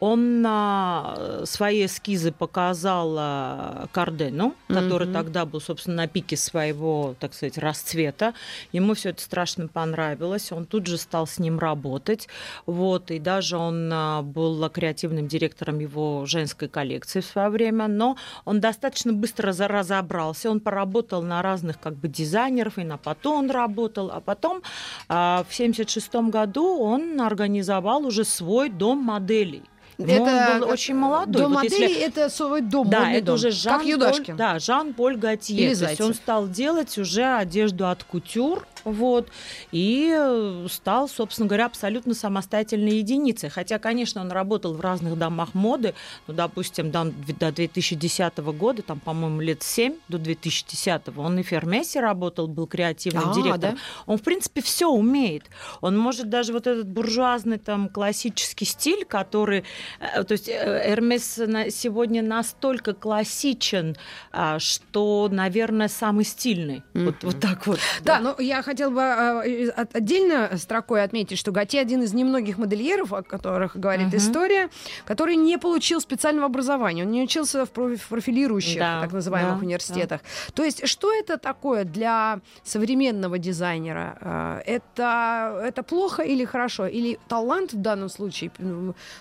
он 0.00 0.42
на 0.42 1.16
свои 1.44 1.86
эскизы 1.86 2.30
показал 2.30 3.16
э, 3.18 3.86
Кардену, 3.92 4.54
который 4.68 5.08
mm-hmm. 5.08 5.12
тогда 5.12 5.46
был, 5.46 5.60
собственно, 5.60 5.96
на 5.96 6.06
пике 6.06 6.36
своего, 6.36 7.14
так 7.18 7.32
сказать, 7.32 7.56
расцвета. 7.56 8.34
Ему 8.72 8.94
все 8.94 9.10
это 9.10 9.22
страшно 9.22 9.68
понравилось. 9.68 10.52
Он 10.52 10.66
тут 10.66 10.86
же 10.86 10.98
стал 10.98 11.26
с 11.26 11.38
ним 11.38 11.58
работать. 11.58 12.28
Вот, 12.66 13.10
и 13.10 13.18
даже 13.18 13.56
он 13.56 13.90
э, 13.90 14.22
был 14.22 14.68
креативным 14.68 15.28
директором 15.28 15.78
его 15.78 16.26
женской 16.26 16.68
коллекции 16.68 17.20
в 17.20 17.26
свое 17.26 17.48
время. 17.48 17.88
Но 17.88 18.16
он 18.44 18.60
достаточно 18.60 19.14
быстро 19.14 19.54
разобрался. 19.64 20.50
Он 20.50 20.60
поработал 20.60 21.22
на 21.22 21.40
разных 21.40 21.80
как 21.80 21.94
бы 21.94 22.08
дизайнеров, 22.08 22.78
и 22.78 22.84
на 22.84 22.98
потом 22.98 23.38
он 23.38 23.50
работал. 23.50 24.10
А 24.10 24.20
потом 24.20 24.58
э, 24.58 24.62
в 25.08 25.48
1976 25.48 26.14
году 26.30 26.78
он 26.78 27.18
организовал 27.20 28.04
уже 28.04 28.24
свой 28.24 28.68
дом 28.68 28.98
моделей. 28.98 29.62
Это 29.98 30.52
он 30.54 30.60
был 30.60 30.68
очень 30.68 30.94
молодой. 30.94 31.42
Дом 31.42 31.52
вот 31.52 31.64
модели 31.64 31.82
если... 31.82 32.02
это 32.02 32.28
свой 32.28 32.60
дом. 32.60 32.88
Да, 32.90 33.10
это 33.12 33.26
дом. 33.26 33.34
уже 33.36 33.50
Жан 33.50 33.78
как 33.78 33.86
Юдашкин. 33.86 34.36
Да, 34.36 34.58
Жан-Поль 34.58 35.16
Готье. 35.16 35.74
То 35.74 35.88
есть 35.88 36.00
он 36.00 36.14
стал 36.14 36.48
делать 36.48 36.98
уже 36.98 37.24
одежду 37.24 37.88
от 37.88 38.04
кутюр 38.04 38.66
вот, 38.86 39.28
и 39.72 40.14
э, 40.16 40.66
стал, 40.70 41.08
собственно 41.08 41.48
говоря, 41.48 41.66
абсолютно 41.66 42.14
самостоятельной 42.14 42.98
единицей. 42.98 43.50
Хотя, 43.50 43.80
конечно, 43.80 44.20
он 44.20 44.30
работал 44.30 44.74
в 44.74 44.80
разных 44.80 45.18
домах 45.18 45.54
моды, 45.54 45.94
ну, 46.28 46.34
допустим, 46.34 46.92
до, 46.92 47.12
до 47.40 47.50
2010 47.50 48.38
года, 48.38 48.82
там, 48.82 49.00
по-моему, 49.00 49.40
лет 49.40 49.64
7 49.64 49.94
до 50.08 50.18
2010 50.18 51.02
он 51.16 51.38
и 51.38 51.42
в 51.42 51.46
Фермесе 51.48 52.00
работал, 52.00 52.46
был 52.46 52.68
креативным 52.68 53.30
а, 53.30 53.34
директором. 53.34 53.74
Да? 53.74 53.76
Он, 54.06 54.18
в 54.18 54.22
принципе, 54.22 54.62
все 54.62 54.88
умеет. 54.88 55.44
Он 55.80 55.98
может 55.98 56.28
даже 56.28 56.52
вот 56.52 56.68
этот 56.68 56.86
буржуазный, 56.86 57.58
там, 57.58 57.88
классический 57.88 58.66
стиль, 58.66 59.04
который... 59.04 59.64
Э, 59.98 60.22
то 60.22 60.32
есть 60.32 60.48
Эрмес 60.48 61.34
сегодня 61.74 62.22
настолько 62.22 62.94
классичен, 62.94 63.96
а, 64.30 64.60
что, 64.60 65.28
наверное, 65.30 65.88
самый 65.88 66.24
стильный. 66.24 66.84
Mm-hmm. 66.94 67.04
Вот, 67.04 67.14
вот 67.22 67.40
так 67.40 67.66
вот. 67.66 67.80
Да, 68.04 68.18
да, 68.18 68.20
но 68.20 68.36
я 68.40 68.62
хотела 68.76 68.90
бы 68.90 69.02
а, 69.02 69.86
отдельно 69.94 70.50
строкой 70.58 71.02
отметить, 71.02 71.38
что 71.38 71.50
Гати 71.50 71.78
один 71.78 72.02
из 72.02 72.12
немногих 72.12 72.58
модельеров, 72.58 73.12
о 73.14 73.22
которых 73.22 73.74
говорит 73.74 74.08
mm-hmm. 74.08 74.16
история, 74.18 74.68
который 75.06 75.36
не 75.36 75.56
получил 75.56 76.00
специального 76.00 76.46
образования. 76.46 77.04
Он 77.04 77.10
не 77.10 77.22
учился 77.22 77.64
в 77.64 77.70
профилирующих, 77.70 78.78
да, 78.78 79.00
так 79.00 79.12
называемых, 79.12 79.60
да, 79.60 79.64
университетах. 79.64 80.20
Да. 80.20 80.52
То 80.52 80.64
есть, 80.64 80.86
что 80.86 81.10
это 81.10 81.38
такое 81.38 81.84
для 81.84 82.40
современного 82.64 83.38
дизайнера? 83.38 84.18
А, 84.20 84.62
это, 84.66 85.62
это 85.64 85.82
плохо 85.82 86.22
или 86.22 86.44
хорошо? 86.44 86.86
Или 86.86 87.18
талант 87.28 87.72
в 87.72 87.80
данном 87.80 88.10
случае 88.10 88.50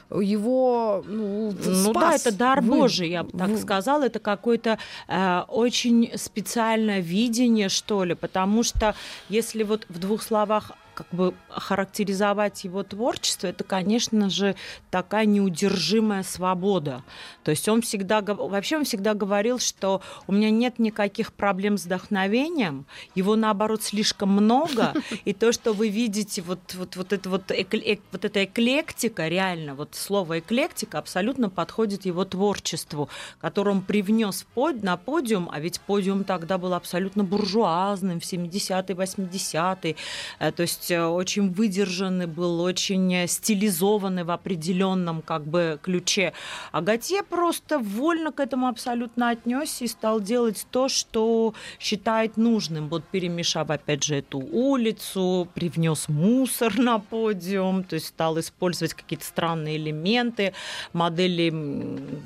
его 0.09 1.01
ну, 1.07 1.53
ну 1.65 1.93
да, 1.93 2.15
это 2.15 2.31
дар 2.33 2.59
вы, 2.59 2.79
Божий, 2.79 3.09
я 3.09 3.23
бы 3.23 3.37
так 3.37 3.47
вы... 3.47 3.57
сказала. 3.57 4.03
Это 4.03 4.19
какое-то 4.19 4.77
э, 5.07 5.41
очень 5.47 6.11
специальное 6.17 6.99
видение, 6.99 7.69
что 7.69 8.03
ли, 8.03 8.15
потому 8.15 8.63
что 8.63 8.95
если 9.29 9.44
вот 9.63 9.85
в 9.89 9.99
двух 9.99 10.23
словах 10.23 10.71
как 10.95 11.07
бы 11.11 11.33
характеризовать 11.49 12.63
его 12.63 12.83
творчество, 12.83 13.47
это, 13.47 13.63
конечно 13.63 14.29
же, 14.29 14.55
такая 14.89 15.25
неудержимая 15.25 16.23
свобода. 16.23 17.03
То 17.43 17.51
есть 17.51 17.67
он 17.67 17.81
всегда, 17.81 18.21
вообще 18.21 18.77
он 18.77 18.85
всегда 18.85 19.13
говорил, 19.13 19.59
что 19.59 20.01
у 20.27 20.31
меня 20.31 20.49
нет 20.49 20.79
никаких 20.79 21.33
проблем 21.33 21.77
с 21.77 21.85
вдохновением, 21.85 22.85
его, 23.13 23.35
наоборот, 23.35 23.83
слишком 23.83 24.29
много, 24.29 24.93
и 25.25 25.33
то, 25.33 25.51
что 25.51 25.73
вы 25.73 25.89
видите, 25.89 26.41
вот, 26.41 26.73
вот, 26.75 26.95
вот, 26.95 27.13
это 27.13 27.29
вот, 27.29 27.51
эк, 27.51 28.01
вот 28.11 28.25
эта 28.25 28.45
эклектика, 28.45 29.27
реально, 29.27 29.75
вот 29.75 29.95
слово 29.95 30.39
эклектика 30.39 30.97
абсолютно 30.97 31.49
подходит 31.49 32.05
его 32.05 32.23
творчеству, 32.23 33.09
которое 33.41 33.71
он 33.71 33.81
привнес 33.81 34.45
под, 34.53 34.81
на 34.81 34.95
подиум, 34.95 35.49
а 35.51 35.59
ведь 35.59 35.81
подиум 35.81 36.23
тогда 36.23 36.57
был 36.57 36.73
абсолютно 36.73 37.23
буржуазным 37.23 38.19
в 38.19 38.23
70-е, 38.23 38.95
80-е, 38.95 39.95
э, 40.39 40.51
то 40.51 40.61
есть 40.61 40.84
есть 40.85 40.91
э, 40.91 41.05
очень 41.05 41.51
выдержанный 41.51 42.27
был, 42.27 42.61
очень 42.61 43.13
э, 43.13 43.27
стилизованный 43.27 44.23
в 44.23 44.31
определенном 44.31 45.21
как 45.21 45.45
бы 45.45 45.79
ключе. 45.81 46.33
А 46.71 46.81
Готье 46.81 47.23
просто 47.23 47.79
вольно 47.79 48.31
к 48.31 48.39
этому 48.39 48.67
абсолютно 48.67 49.29
отнесся 49.29 49.85
и 49.85 49.87
стал 49.87 50.19
делать 50.19 50.65
то, 50.71 50.89
что 50.89 51.53
считает 51.79 52.37
нужным. 52.37 52.89
Вот 52.89 53.03
перемешав, 53.05 53.69
опять 53.69 54.03
же, 54.03 54.15
эту 54.15 54.39
улицу, 54.39 55.47
привнес 55.53 56.07
мусор 56.09 56.77
на 56.77 56.99
подиум, 56.99 57.83
то 57.83 57.95
есть 57.95 58.07
стал 58.07 58.39
использовать 58.39 58.93
какие-то 58.93 59.25
странные 59.25 59.77
элементы. 59.77 60.53
Модели 60.93 61.49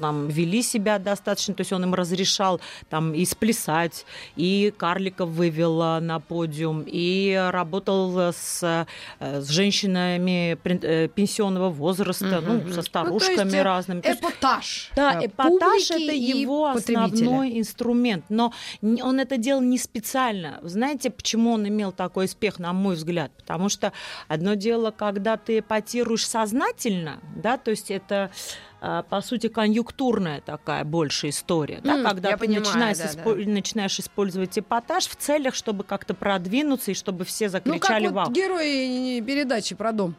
там, 0.02 0.28
вели 0.28 0.62
себя 0.62 1.00
достаточно, 1.00 1.54
то 1.54 1.62
есть 1.62 1.74
он 1.74 1.84
им 1.84 1.94
разрешал 1.94 2.60
там 2.90 3.14
и 3.14 3.26
сплясать, 3.26 4.06
и 4.36 4.74
карликов 4.78 5.30
вывела 5.30 6.00
на 6.02 6.20
подиум, 6.20 6.84
и 6.86 7.50
работал 7.52 8.34
с 8.34 8.49
с, 8.50 8.88
э, 9.20 9.42
с 9.42 9.50
женщинами 9.50 10.58
э, 10.64 11.08
пенсионного 11.08 11.70
возраста, 11.70 12.40
угу. 12.40 12.64
ну, 12.66 12.74
со 12.74 12.82
старушками 12.82 13.58
ну, 13.58 13.64
разными. 13.64 14.02
Эпатаж. 14.02 14.92
Да, 14.96 15.20
эпатаж 15.24 15.92
это 15.92 16.14
его 16.14 16.68
основной 16.68 17.60
инструмент. 17.60 18.26
Но 18.30 18.54
он 18.82 19.20
это 19.20 19.38
делал 19.38 19.62
не 19.62 19.78
специально. 19.78 20.60
Знаете, 20.64 21.10
почему 21.10 21.54
он 21.54 21.68
имел 21.68 21.92
такой 21.92 22.26
успех, 22.26 22.60
на 22.60 22.74
мой 22.74 22.96
взгляд? 22.96 23.32
Потому 23.38 23.70
что 23.70 23.94
одно 24.28 24.56
дело, 24.56 24.92
когда 24.92 25.38
ты 25.38 25.60
эпатируешь 25.60 26.28
сознательно, 26.28 27.20
да, 27.36 27.58
то 27.58 27.72
есть 27.72 27.92
это 27.92 28.32
по 28.80 29.22
сути, 29.22 29.48
конъюнктурная 29.48 30.42
такая 30.42 30.86
больше 30.86 31.30
история, 31.30 31.82
да, 31.84 32.02
когда 32.02 32.32
ты 32.32 32.38
понимаю, 32.38 32.62
начинаешь, 32.62 32.98
да, 32.98 33.06
испо- 33.06 33.44
да. 33.44 33.52
начинаешь 33.52 34.00
использовать 34.00 34.58
эпатаж 34.58 35.08
в 35.08 35.16
целях, 35.16 35.54
чтобы 35.54 35.84
как-то 35.84 36.14
продвинуться 36.14 36.92
и 36.92 36.94
чтобы 36.94 37.26
все 37.26 37.50
закричали 37.50 38.08
ну, 38.08 38.10
как 38.10 38.16
вау. 38.16 38.26
Вот 38.28 38.36
герои 38.36 39.20
передачи 39.22 39.76
про 39.76 39.92
дом. 39.92 40.16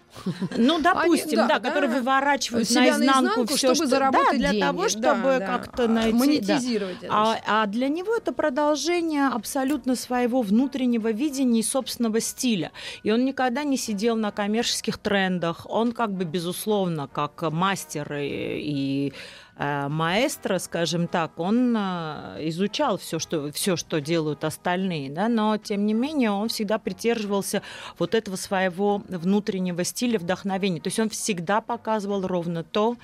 Ну, 0.56 0.78
допустим, 0.82 1.38
Они, 1.40 1.48
да, 1.48 1.58
да, 1.58 1.60
которые 1.60 1.90
выворачивают 1.90 2.68
Себя 2.68 2.98
наизнанку, 2.98 3.46
все, 3.46 3.56
чтобы 3.56 3.74
что... 3.76 3.86
заработать 3.86 4.32
да, 4.32 4.36
для 4.38 4.50
деньги. 4.50 4.60
того, 4.62 4.88
чтобы 4.88 5.36
да, 5.38 5.46
как-то 5.46 5.88
найти... 5.88 6.12
Монетизировать. 6.12 7.00
Да. 7.00 7.08
А, 7.10 7.36
а 7.46 7.66
для 7.66 7.88
него 7.88 8.14
это 8.14 8.32
продолжение 8.32 9.28
абсолютно 9.28 9.96
своего 9.96 10.42
внутреннего 10.42 11.10
видения 11.10 11.60
и 11.60 11.62
собственного 11.62 12.20
стиля. 12.20 12.72
И 13.02 13.10
он 13.10 13.24
никогда 13.24 13.64
не 13.64 13.76
сидел 13.76 14.16
на 14.16 14.30
коммерческих 14.32 14.98
трендах. 14.98 15.66
Он 15.68 15.92
как 15.92 16.12
бы, 16.12 16.24
безусловно, 16.24 17.08
как 17.08 17.42
мастер 17.50 18.12
и 18.14 18.49
и 18.58 19.12
э, 19.56 19.88
маэстро, 19.88 20.58
скажем 20.58 21.06
так, 21.06 21.38
он 21.38 21.74
э, 21.76 22.48
изучал 22.48 22.98
все, 22.98 23.18
что, 23.18 23.52
все, 23.52 23.76
что 23.76 24.00
делают 24.00 24.44
остальные, 24.44 25.10
да, 25.10 25.28
но 25.28 25.56
тем 25.56 25.86
не 25.86 25.94
менее 25.94 26.30
он 26.30 26.48
всегда 26.48 26.78
придерживался 26.78 27.62
вот 27.98 28.14
этого 28.14 28.36
своего 28.36 29.02
внутреннего 29.08 29.84
стиля 29.84 30.18
вдохновения. 30.18 30.80
То 30.80 30.88
есть 30.88 30.98
он 30.98 31.10
всегда 31.10 31.60
показывал 31.60 32.26
ровно 32.26 32.64
то, 32.64 32.96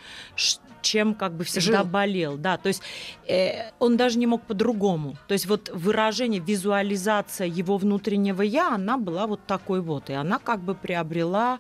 чем 0.87 1.15
как 1.15 1.33
бы 1.33 1.45
всегда 1.45 1.83
Жил. 1.83 1.87
болел. 1.87 2.37
Да, 2.37 2.57
то 2.57 2.69
есть 2.69 2.83
э, 3.27 3.71
он 3.79 3.97
даже 3.97 4.19
не 4.19 4.27
мог 4.27 4.43
по-другому. 4.43 5.17
То 5.27 5.33
есть 5.33 5.47
вот 5.47 5.69
выражение, 5.75 6.41
визуализация 6.41 7.49
его 7.49 7.77
внутреннего 7.77 8.43
я, 8.43 8.75
она 8.75 8.97
была 8.97 9.27
вот 9.27 9.41
такой 9.47 9.81
вот. 9.81 10.11
И 10.11 10.13
она 10.13 10.39
как 10.39 10.61
бы 10.61 10.75
приобрела 10.75 11.59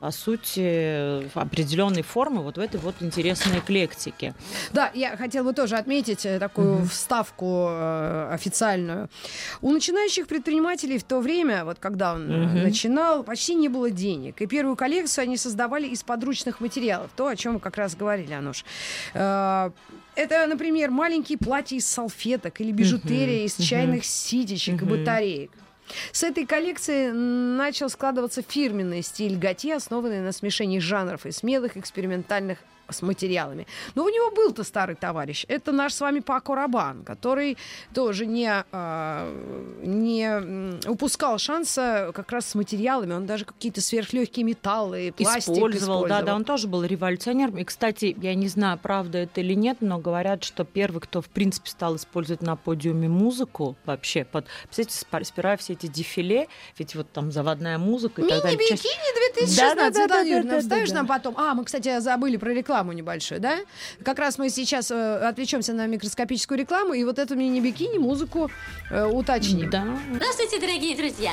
по 0.00 0.10
сути, 0.10 1.28
определенной 1.36 2.02
формы 2.02 2.42
вот 2.42 2.56
в 2.56 2.60
этой 2.60 2.78
вот 2.80 2.96
интересной 3.00 3.58
эклектике. 3.58 4.34
Да, 4.72 4.90
я 4.94 5.16
хотела 5.16 5.44
бы 5.44 5.52
тоже 5.52 5.76
отметить 5.76 6.24
э, 6.24 6.38
такую 6.38 6.78
mm-hmm. 6.78 6.88
вставку 6.88 7.66
э, 7.70 8.28
официальную. 8.32 9.08
У 9.60 9.72
начинающих 9.72 10.26
предпринимателей 10.26 10.98
в 10.98 11.04
то 11.04 11.20
время, 11.20 11.64
вот 11.64 11.78
когда 11.78 12.14
он 12.14 12.30
mm-hmm. 12.30 12.62
начинал, 12.62 13.24
почти 13.24 13.54
не 13.54 13.68
было 13.68 13.90
денег. 13.90 14.40
И 14.40 14.46
первую 14.46 14.76
коллекцию 14.76 15.24
они 15.24 15.36
создавали 15.36 15.88
из 15.88 16.02
подручных 16.02 16.60
материалов. 16.60 17.10
То, 17.16 17.26
о 17.26 17.36
чем 17.36 17.54
вы 17.54 17.60
как 17.60 17.76
раз 17.76 17.96
говорили, 17.96 18.32
Ануш. 18.32 18.64
Э, 19.14 19.70
это, 20.14 20.46
например, 20.46 20.90
маленькие 20.90 21.38
платья 21.38 21.76
из 21.76 21.86
салфеток 21.86 22.60
или 22.60 22.72
бижутерия 22.72 23.42
mm-hmm. 23.42 23.46
из 23.46 23.56
чайных 23.56 24.02
mm-hmm. 24.02 24.06
ситечек 24.06 24.82
mm-hmm. 24.82 24.94
и 24.94 24.98
батареек. 24.98 25.50
С 26.12 26.22
этой 26.22 26.46
коллекции 26.46 27.10
начал 27.10 27.88
складываться 27.88 28.42
фирменный 28.42 29.02
стиль 29.02 29.36
Готье, 29.36 29.76
основанный 29.76 30.20
на 30.20 30.32
смешении 30.32 30.78
жанров 30.78 31.26
и 31.26 31.30
смелых 31.30 31.76
экспериментальных 31.76 32.58
с 32.90 33.02
материалами. 33.02 33.66
Но 33.94 34.04
у 34.04 34.08
него 34.08 34.30
был-то 34.30 34.64
старый 34.64 34.96
товарищ. 34.96 35.44
Это 35.48 35.72
наш 35.72 35.94
с 35.94 36.00
вами 36.00 36.20
Пако 36.20 36.54
Рабан, 36.54 37.04
который 37.04 37.56
тоже 37.94 38.26
не, 38.26 38.64
э, 38.72 39.78
не 39.82 40.88
упускал 40.88 41.38
шанса 41.38 42.12
как 42.14 42.32
раз 42.32 42.46
с 42.46 42.54
материалами. 42.54 43.14
Он 43.14 43.26
даже 43.26 43.44
какие-то 43.44 43.80
сверхлегкие 43.80 44.44
металлы, 44.44 45.12
пластик 45.16 45.54
использовал. 45.54 45.68
использовал. 45.68 46.08
Да, 46.08 46.22
да, 46.22 46.34
он 46.34 46.44
тоже 46.44 46.68
был 46.68 46.84
революционером. 46.84 47.58
И, 47.58 47.64
кстати, 47.64 48.16
я 48.20 48.34
не 48.34 48.48
знаю, 48.48 48.78
правда 48.78 49.18
это 49.18 49.40
или 49.40 49.54
нет, 49.54 49.78
но 49.80 49.98
говорят, 49.98 50.44
что 50.44 50.64
первый, 50.64 51.00
кто, 51.00 51.20
в 51.20 51.28
принципе, 51.28 51.70
стал 51.70 51.96
использовать 51.96 52.42
на 52.42 52.56
подиуме 52.56 53.08
музыку 53.08 53.76
вообще, 53.84 54.24
под, 54.24 54.46
представляете, 54.74 55.28
сперва 55.28 55.56
все 55.56 55.74
эти 55.74 55.86
дефиле, 55.86 56.48
ведь 56.78 56.94
вот 56.94 57.10
там 57.12 57.32
заводная 57.32 57.78
музыка 57.78 58.22
и 58.22 58.28
так 58.28 58.42
далее. 58.42 58.58
Мини-бикини 58.58 59.34
2016, 59.34 59.56
да, 59.56 59.74
да, 59.74 59.90
да, 59.90 60.06
да, 60.06 60.24
да, 60.24 60.42
да, 60.42 60.62
да, 60.62 60.86
да. 60.86 60.94
нам 60.94 61.06
потом. 61.06 61.34
А, 61.36 61.54
мы, 61.54 61.64
кстати, 61.64 61.98
забыли 62.00 62.36
про 62.36 62.52
рекламу 62.52 62.77
рекламу 62.78 62.92
небольшую, 62.92 63.40
да? 63.40 63.58
Как 64.04 64.18
раз 64.18 64.38
мы 64.38 64.50
сейчас 64.50 64.90
э, 64.90 65.16
отвлечемся 65.28 65.72
на 65.72 65.86
микроскопическую 65.86 66.58
рекламу 66.58 66.94
и 66.94 67.04
вот 67.04 67.18
эту 67.18 67.34
мини-бикини 67.34 67.98
музыку 67.98 68.50
э, 68.90 69.04
уточним. 69.04 69.70
Да. 69.70 69.84
Здравствуйте, 70.14 70.60
дорогие 70.60 70.96
друзья. 70.96 71.32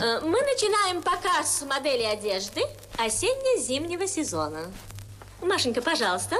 Э, 0.00 0.20
мы 0.20 0.40
начинаем 0.40 1.02
показ 1.02 1.64
модели 1.68 2.04
одежды 2.04 2.62
осенне-зимнего 2.96 4.06
сезона. 4.06 4.60
Машенька, 5.42 5.82
пожалуйста. 5.82 6.36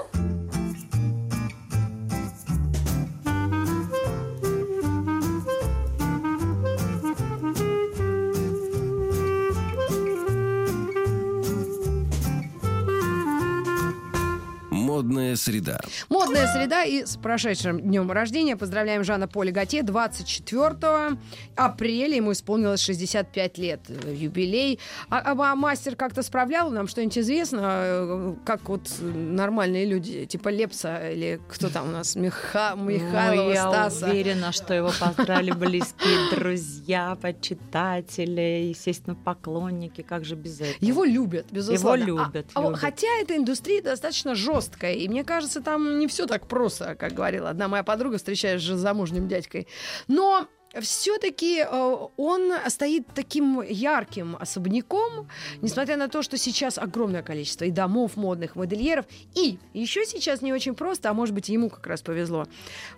Модное 14.99 15.37
среда. 15.37 15.79
Модная 16.09 16.49
среда 16.53 16.83
и 16.83 17.05
с 17.07 17.17
прошедшим 17.17 17.81
днем 17.81 18.11
рождения. 18.11 18.57
Поздравляем 18.57 19.05
Жана 19.05 19.29
Поля 19.29 19.53
Готье. 19.53 19.85
24 19.85 21.17
апреля 21.55 22.17
ему 22.17 22.33
исполнилось 22.33 22.81
65 22.81 23.59
лет. 23.59 23.81
Юбилей. 24.13 24.81
А, 25.09 25.23
а 25.33 25.55
мастер 25.55 25.95
как-то 25.95 26.23
справлял 26.23 26.71
нам 26.73 26.89
что-нибудь 26.89 27.17
известно? 27.19 27.61
э, 27.63 28.35
Как 28.45 28.69
вот 28.69 28.91
нормальные 29.01 29.85
люди, 29.87 30.27
типа 30.27 30.49
Лепса 30.49 31.11
или 31.11 31.41
кто 31.49 31.69
там 31.69 31.91
у 31.91 31.93
нас? 31.93 32.17
Миха... 32.17 32.75
Михайлова, 32.77 33.47
Ну, 33.49 33.53
я 33.55 33.69
Стаса. 33.71 34.07
уверена, 34.11 34.51
что 34.51 34.75
его 34.75 34.91
поздравили 34.99 35.53
близкие 35.53 36.35
друзья, 36.37 37.17
почитатели, 37.23 38.69
естественно, 38.71 39.15
поклонники. 39.15 40.03
Как 40.03 40.25
же 40.25 40.35
без 40.35 40.61
этого? 40.61 40.75
Его 40.81 41.05
любят, 41.05 41.47
безусловно. 41.53 42.03
Его 42.03 42.19
А- 42.21 42.27
любят, 42.27 42.47
а 42.55 42.63
любят. 42.63 42.79
хотя 42.79 43.07
эта 43.23 43.37
индустрия 43.37 43.81
достаточно 43.81 44.35
жесткая, 44.35 44.88
и 44.93 45.09
мне 45.09 45.25
кажется, 45.25 45.61
там 45.61 45.99
не 45.99 46.07
все 46.07 46.27
так 46.27 46.47
просто, 46.47 46.95
как 46.95 47.13
говорила 47.13 47.51
одна 47.51 47.69
моя 47.69 47.83
подруга, 47.83 48.19
встречаясь 48.19 48.63
с 48.63 48.67
замужним 48.67 49.29
дядькой. 49.29 49.67
Но 50.07 50.47
все-таки 50.81 51.65
он 51.65 52.53
стоит 52.69 53.07
таким 53.15 53.63
ярким 53.63 54.37
особняком, 54.39 55.29
несмотря 55.63 55.97
на 55.97 56.09
то, 56.09 56.23
что 56.23 56.37
сейчас 56.37 56.77
огромное 56.77 57.23
количество 57.23 57.65
и 57.65 57.71
домов 57.71 58.17
модных, 58.17 58.55
модельеров. 58.55 59.07
И 59.35 59.59
еще 59.73 60.05
сейчас 60.05 60.43
не 60.43 60.53
очень 60.53 60.75
просто, 60.75 61.09
а 61.09 61.15
может 61.15 61.35
быть 61.35 61.49
ему 61.49 61.71
как 61.71 61.87
раз 61.87 62.03
повезло, 62.03 62.47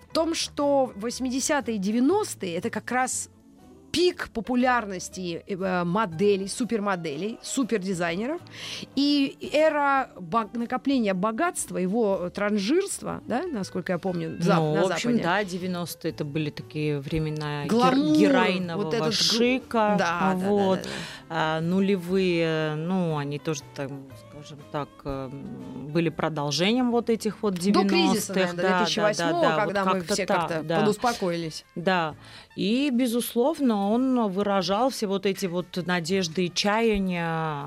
в 0.08 0.12
том, 0.12 0.34
что 0.34 0.92
80-е 0.96 1.76
и 1.76 1.78
90-е 1.78 2.56
это 2.56 2.70
как 2.70 2.90
раз 2.90 3.30
пик 3.92 4.30
популярности 4.32 5.42
э, 5.46 5.84
моделей, 5.84 6.48
супермоделей, 6.48 7.38
супердизайнеров 7.42 8.40
и 8.96 9.50
эра 9.52 10.10
накопления 10.54 11.14
богатства, 11.14 11.76
его 11.78 12.30
транжирства, 12.30 13.22
да, 13.26 13.42
насколько 13.46 13.92
я 13.92 13.98
помню, 13.98 14.38
Зап- 14.38 14.56
ну, 14.56 14.74
на 14.74 14.82
в 14.82 14.92
общем, 14.92 15.16
Западе. 15.16 15.22
да, 15.22 15.42
90-е 15.42 16.10
это 16.10 16.24
были 16.24 16.50
такие 16.50 17.00
времена 17.00 17.64
гер- 17.64 17.68
Гламур, 17.68 18.16
героинового 18.16 18.84
вот 18.84 18.94
этот 18.94 19.14
шика. 19.14 19.96
Да, 19.98 20.34
да, 20.34 20.34
да, 20.34 20.48
вот. 20.48 20.78
да, 20.78 20.84
да. 20.84 20.90
А, 21.28 21.60
нулевые, 21.60 22.74
ну, 22.76 23.16
они 23.16 23.38
тоже, 23.38 23.62
там, 23.74 24.06
скажем 24.40 24.58
так, 24.72 24.88
э, 25.04 25.28
были 25.92 26.08
продолжением 26.08 26.90
вот 26.90 27.10
этих 27.10 27.42
вот 27.42 27.54
90-х. 27.54 27.82
До 27.82 27.88
кризиса, 27.88 28.32
наверное, 28.32 28.62
да, 28.62 28.78
2008 28.78 29.18
да, 29.18 29.32
да, 29.32 29.40
да, 29.40 29.64
когда 29.64 29.84
вот 29.84 29.94
мы 29.94 30.00
все 30.02 30.26
так, 30.26 30.40
как-то 30.40 30.62
да. 30.62 30.80
подуспокоились. 30.80 31.64
Да, 31.74 32.14
и, 32.56 32.90
безусловно, 32.90 33.90
он 33.90 34.28
выражал 34.30 34.90
все 34.90 35.06
вот 35.06 35.26
эти 35.26 35.46
вот 35.46 35.78
надежды 35.86 36.46
и 36.46 36.52
чаяния 36.52 37.66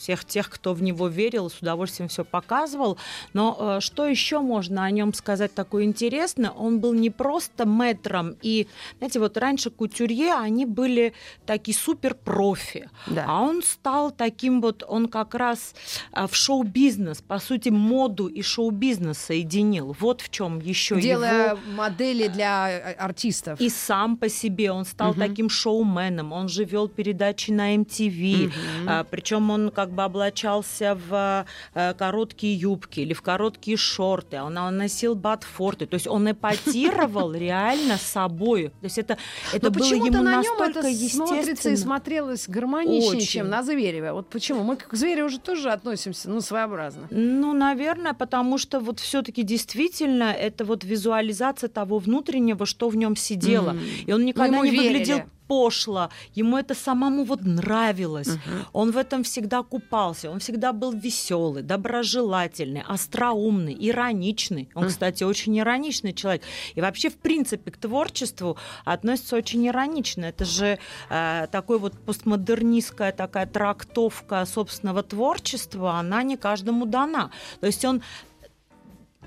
всех 0.00 0.24
тех, 0.24 0.48
кто 0.48 0.72
в 0.72 0.82
него 0.82 1.08
верил, 1.08 1.50
с 1.50 1.58
удовольствием 1.58 2.08
все 2.08 2.24
показывал. 2.24 2.96
Но 3.34 3.56
э, 3.76 3.80
что 3.80 4.06
еще 4.06 4.40
можно 4.40 4.84
о 4.84 4.90
нем 4.90 5.12
сказать 5.12 5.54
такое 5.54 5.84
интересное? 5.84 6.50
Он 6.50 6.80
был 6.80 6.94
не 6.94 7.10
просто 7.10 7.66
мэтром, 7.66 8.36
и, 8.40 8.66
знаете, 8.98 9.20
вот 9.20 9.36
раньше 9.36 9.70
кутюрье, 9.70 10.32
они 10.34 10.64
были 10.64 11.12
такие 11.46 11.76
супер 11.76 12.14
профи, 12.14 12.88
Да. 13.06 13.26
а 13.28 13.40
он 13.42 13.62
стал 13.62 14.10
таким 14.10 14.60
вот, 14.62 14.82
он 14.88 15.08
как 15.08 15.34
раз 15.34 15.74
э, 16.12 16.26
в 16.26 16.34
шоу-бизнес, 16.34 17.20
по 17.20 17.38
сути, 17.38 17.68
моду 17.68 18.26
и 18.26 18.40
шоу-бизнес 18.42 19.18
соединил. 19.18 19.94
Вот 20.00 20.22
в 20.22 20.30
чем 20.30 20.60
еще 20.60 20.98
Делая 21.00 21.50
его 21.50 21.58
модели 21.76 22.28
для 22.28 22.70
э, 22.70 22.92
артистов. 22.94 23.60
и 23.60 23.68
сам 23.68 24.16
по 24.16 24.28
себе 24.30 24.72
он 24.72 24.84
стал 24.86 25.10
Мгм. 25.10 25.20
таким 25.20 25.50
шоуменом, 25.50 26.32
он 26.32 26.48
же 26.48 26.64
вел 26.64 26.88
передачи 26.88 27.50
на 27.50 27.74
MTV, 27.76 28.50
Мгм. 28.84 29.06
причем 29.10 29.50
он 29.50 29.70
как 29.70 29.89
бы 29.92 30.02
облачался 30.02 30.98
в 31.08 31.46
э, 31.74 31.94
короткие 31.94 32.54
юбки 32.54 33.00
или 33.00 33.12
в 33.12 33.22
короткие 33.22 33.76
шорты, 33.76 34.40
он, 34.40 34.56
он 34.58 34.76
носил 34.76 35.14
ботфорты, 35.14 35.86
то 35.86 35.94
есть 35.94 36.06
он 36.06 36.30
эпатировал 36.30 37.32
реально 37.34 37.96
собой, 37.98 38.68
то 38.68 38.84
есть 38.84 38.98
это, 38.98 39.18
это 39.52 39.70
было 39.70 39.86
ему 39.86 40.22
на 40.22 40.42
нем 40.42 40.58
настолько 40.58 40.80
это 40.80 41.08
смотрится 41.08 41.48
и 41.48 41.72
естественно. 41.72 41.76
смотрелось 41.76 42.48
гармоничнее, 42.48 43.16
Очень. 43.16 43.26
чем 43.26 43.48
на 43.48 43.62
Звереве. 43.62 44.12
Вот 44.12 44.28
почему? 44.28 44.62
Мы 44.62 44.76
к 44.76 44.94
Звереву 44.94 45.26
уже 45.26 45.38
тоже 45.38 45.70
относимся, 45.70 46.28
ну, 46.30 46.40
своеобразно. 46.40 47.08
Ну, 47.10 47.52
наверное, 47.52 48.14
потому 48.14 48.58
что 48.58 48.80
вот 48.80 49.00
все-таки 49.00 49.42
действительно 49.42 50.32
это 50.32 50.64
вот 50.64 50.84
визуализация 50.84 51.68
того 51.68 51.98
внутреннего, 51.98 52.66
что 52.66 52.88
в 52.88 52.96
нем 52.96 53.16
сидело. 53.16 53.70
М. 53.70 53.80
И 54.06 54.12
он 54.12 54.24
никогда 54.24 54.58
не 54.58 54.70
верили. 54.70 54.88
выглядел 54.88 55.22
пошло, 55.50 56.10
ему 56.38 56.58
это 56.58 56.74
самому 56.74 57.24
вот 57.24 57.40
нравилось. 57.42 58.28
Он 58.72 58.92
в 58.92 58.96
этом 58.96 59.24
всегда 59.24 59.64
купался, 59.64 60.30
он 60.30 60.38
всегда 60.38 60.72
был 60.72 60.92
веселый, 60.92 61.62
доброжелательный, 61.64 62.84
остроумный, 62.86 63.76
ироничный. 63.80 64.68
Он, 64.76 64.82
Мгм. 64.84 64.90
кстати, 64.90 65.24
очень 65.24 65.58
ироничный 65.58 66.12
человек. 66.12 66.42
И 66.76 66.80
вообще, 66.80 67.10
в 67.10 67.16
принципе, 67.16 67.72
к 67.72 67.76
творчеству 67.78 68.56
относится 68.84 69.36
очень 69.36 69.66
иронично. 69.66 70.26
Это 70.26 70.44
же 70.44 70.78
э, 71.10 71.46
такой 71.50 71.80
вот 71.80 71.94
постмодернистская 72.06 73.10
такая 73.10 73.46
трактовка 73.46 74.46
собственного 74.46 75.02
творчества, 75.02 75.94
она 75.98 76.22
не 76.22 76.36
каждому 76.36 76.86
дана. 76.86 77.30
То 77.60 77.66
есть 77.66 77.84
он 77.84 78.02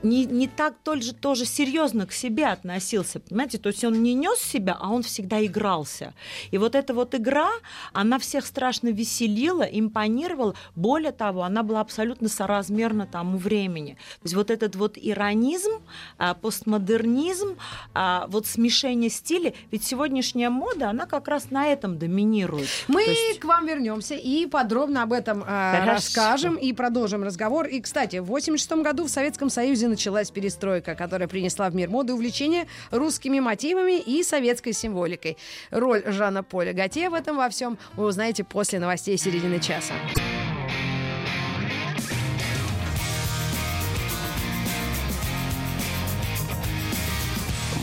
не, 0.03 0.25
не 0.25 0.47
так 0.47 0.75
тоже, 0.83 1.13
тоже 1.13 1.45
серьезно 1.45 2.05
к 2.05 2.11
себе 2.11 2.47
относился, 2.47 3.19
понимаете? 3.19 3.57
То 3.57 3.69
есть 3.69 3.83
он 3.83 4.03
не 4.03 4.13
нес 4.13 4.39
себя, 4.39 4.77
а 4.79 4.89
он 4.89 5.03
всегда 5.03 5.43
игрался. 5.45 6.13
И 6.51 6.57
вот 6.57 6.75
эта 6.75 6.93
вот 6.93 7.15
игра, 7.15 7.49
она 7.93 8.19
всех 8.19 8.45
страшно 8.45 8.89
веселила, 8.89 9.63
импонировала. 9.63 10.55
Более 10.75 11.11
того, 11.11 11.43
она 11.43 11.63
была 11.63 11.81
абсолютно 11.81 12.27
соразмерна 12.27 13.07
тому 13.07 13.37
времени. 13.37 13.93
То 13.93 14.23
есть 14.23 14.35
вот 14.35 14.51
этот 14.51 14.75
вот 14.75 14.97
иронизм, 14.97 15.71
а, 16.17 16.33
постмодернизм, 16.33 17.57
а, 17.93 18.27
вот 18.27 18.45
смешение 18.45 19.09
стилей, 19.09 19.55
ведь 19.71 19.83
сегодняшняя 19.83 20.49
мода, 20.49 20.89
она 20.89 21.05
как 21.05 21.27
раз 21.27 21.49
на 21.51 21.67
этом 21.67 21.97
доминирует. 21.97 22.67
Мы 22.87 23.05
То 23.05 23.11
есть- 23.11 23.39
к 23.39 23.45
вам 23.45 23.65
вернемся 23.65 24.15
и 24.15 24.45
подробно 24.45 25.03
об 25.03 25.13
этом 25.13 25.43
э, 25.43 25.85
расскажем 25.85 26.55
и 26.55 26.73
продолжим 26.73 27.23
разговор. 27.23 27.67
И, 27.67 27.79
кстати, 27.81 28.17
в 28.17 28.25
86 28.25 28.83
году 28.83 29.05
в 29.05 29.09
Советском 29.09 29.49
Союзе 29.49 29.92
началась 29.93 30.31
перестройка, 30.31 30.95
которая 30.95 31.27
принесла 31.27 31.69
в 31.69 31.75
мир 31.75 31.89
моды 31.89 32.13
увлечение 32.13 32.67
русскими 32.89 33.39
мотивами 33.39 33.99
и 33.99 34.23
советской 34.23 34.73
символикой. 34.73 35.37
Роль 35.69 36.03
Жана 36.05 36.43
Поля 36.43 36.73
Готье 36.73 37.09
в 37.09 37.13
этом 37.13 37.37
во 37.37 37.49
всем 37.49 37.77
вы 37.95 38.05
узнаете 38.05 38.43
после 38.43 38.79
новостей 38.79 39.17
середины 39.17 39.59
часа. 39.59 39.93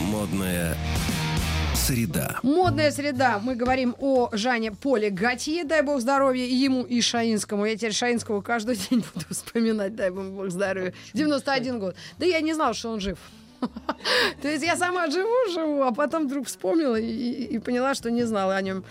Модная 0.01 0.75
среда. 1.81 2.39
Модная 2.43 2.91
среда. 2.91 3.39
Мы 3.43 3.55
говорим 3.55 3.95
о 3.99 4.29
Жане 4.33 4.71
Поле 4.71 5.09
Готье, 5.09 5.63
дай 5.63 5.81
бог 5.81 5.99
здоровья, 5.99 6.45
и 6.45 6.53
ему, 6.53 6.83
и 6.83 7.01
Шаинскому. 7.01 7.65
Я 7.65 7.75
теперь 7.75 7.93
Шаинского 7.93 8.41
каждый 8.41 8.75
день 8.75 9.03
буду 9.13 9.25
вспоминать, 9.29 9.95
дай 9.95 10.11
бог 10.11 10.49
здоровья. 10.49 10.93
91 11.13 11.79
год. 11.79 11.95
Да 12.19 12.25
я 12.25 12.39
не 12.41 12.53
знал, 12.53 12.73
что 12.73 12.89
он 12.91 12.99
жив. 12.99 13.17
То 14.41 14.47
есть 14.47 14.63
я 14.63 14.75
сама 14.75 15.09
живу, 15.09 15.51
живу, 15.53 15.81
а 15.83 15.91
потом 15.91 16.27
вдруг 16.27 16.47
вспомнила 16.47 16.95
и- 16.99 17.43
и 17.55 17.59
поняла, 17.59 17.93
что 17.95 18.09
не 18.11 18.23
знала 18.23 18.55
о 18.55 18.61
нем. 18.61 18.83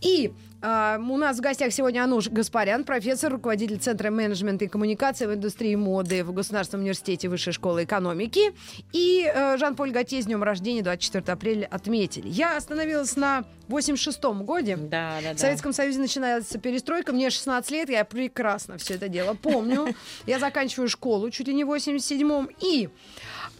И 0.00 0.32
а, 0.60 0.98
у 0.98 1.16
нас 1.16 1.38
в 1.38 1.40
гостях 1.40 1.72
сегодня 1.72 2.02
Ануш 2.02 2.28
Гаспарян, 2.28 2.84
профессор, 2.84 3.32
руководитель 3.32 3.78
Центра 3.78 4.10
менеджмента 4.10 4.64
и 4.64 4.68
коммуникации 4.68 5.26
в 5.26 5.34
индустрии 5.34 5.76
моды 5.76 6.24
в 6.24 6.32
Государственном 6.32 6.82
университете 6.82 7.28
Высшей 7.28 7.52
школы 7.52 7.84
экономики. 7.84 8.52
И 8.92 9.30
э, 9.32 9.56
Жан-Поль 9.56 9.92
Готье 9.92 10.20
с 10.20 10.26
днем 10.26 10.42
рождения 10.42 10.82
24 10.82 11.32
апреля 11.32 11.66
отметили. 11.66 12.28
Я 12.28 12.56
остановилась 12.56 13.14
на 13.14 13.44
86-м 13.68 14.44
годе. 14.44 14.76
Да, 14.76 15.18
да, 15.22 15.34
В 15.34 15.38
Советском 15.38 15.72
Союзе 15.72 16.00
начинается 16.00 16.58
перестройка. 16.58 17.12
Мне 17.12 17.30
16 17.30 17.70
лет, 17.70 17.88
я 17.88 18.04
прекрасно 18.04 18.78
все 18.78 18.94
это 18.94 19.08
дело 19.08 19.34
помню. 19.34 19.94
Я 20.26 20.38
заканчиваю 20.38 20.88
школу 20.88 21.30
чуть 21.30 21.46
ли 21.48 21.54
не 21.54 21.64
в 21.64 21.72
87-м. 21.72 22.50
И 22.60 22.88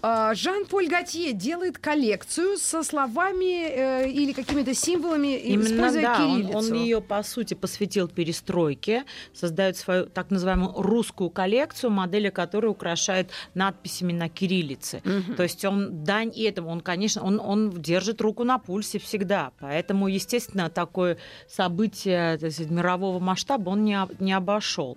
Жан-Поль 0.03 0.89
Готье 0.89 1.33
делает 1.33 1.79
коллекцию 1.79 2.59
со 2.59 2.83
словами 2.83 3.69
э, 3.69 4.09
или 4.09 4.33
какими-то 4.33 4.75
символами, 4.75 5.37
Именно 5.39 5.67
используя 5.67 6.03
да, 6.03 6.25
он, 6.25 6.37
кириллицу. 6.37 6.59
он 6.59 6.73
ее 6.75 7.01
по 7.01 7.23
сути 7.23 7.55
посвятил 7.55 8.09
перестройке, 8.09 9.05
создает 9.33 9.77
свою 9.77 10.07
так 10.07 10.31
называемую 10.31 10.73
русскую 10.77 11.31
коллекцию, 11.31 11.91
модели 11.91 12.31
которой 12.31 12.67
украшает 12.67 13.31
надписями 13.55 14.13
на 14.13 14.29
кириллице. 14.29 15.01
Мгм. 15.05 15.35
То 15.35 15.43
есть 15.43 15.65
он 15.65 16.05
дань 16.05 16.33
этому, 16.37 16.71
он, 16.71 16.81
конечно, 16.81 17.23
он, 17.23 17.41
он 17.41 17.71
держит 17.71 18.21
руку 18.21 18.45
на 18.45 18.59
пульсе 18.59 18.99
всегда, 18.99 19.53
поэтому, 19.59 20.09
естественно, 20.09 20.71
такое 20.71 21.19
событие 21.49 22.37
сказать, 22.37 22.71
мирового 22.71 23.19
масштаба 23.19 23.71
он 23.71 23.85
не, 23.85 23.99
не 24.21 24.33
обошел. 24.33 24.97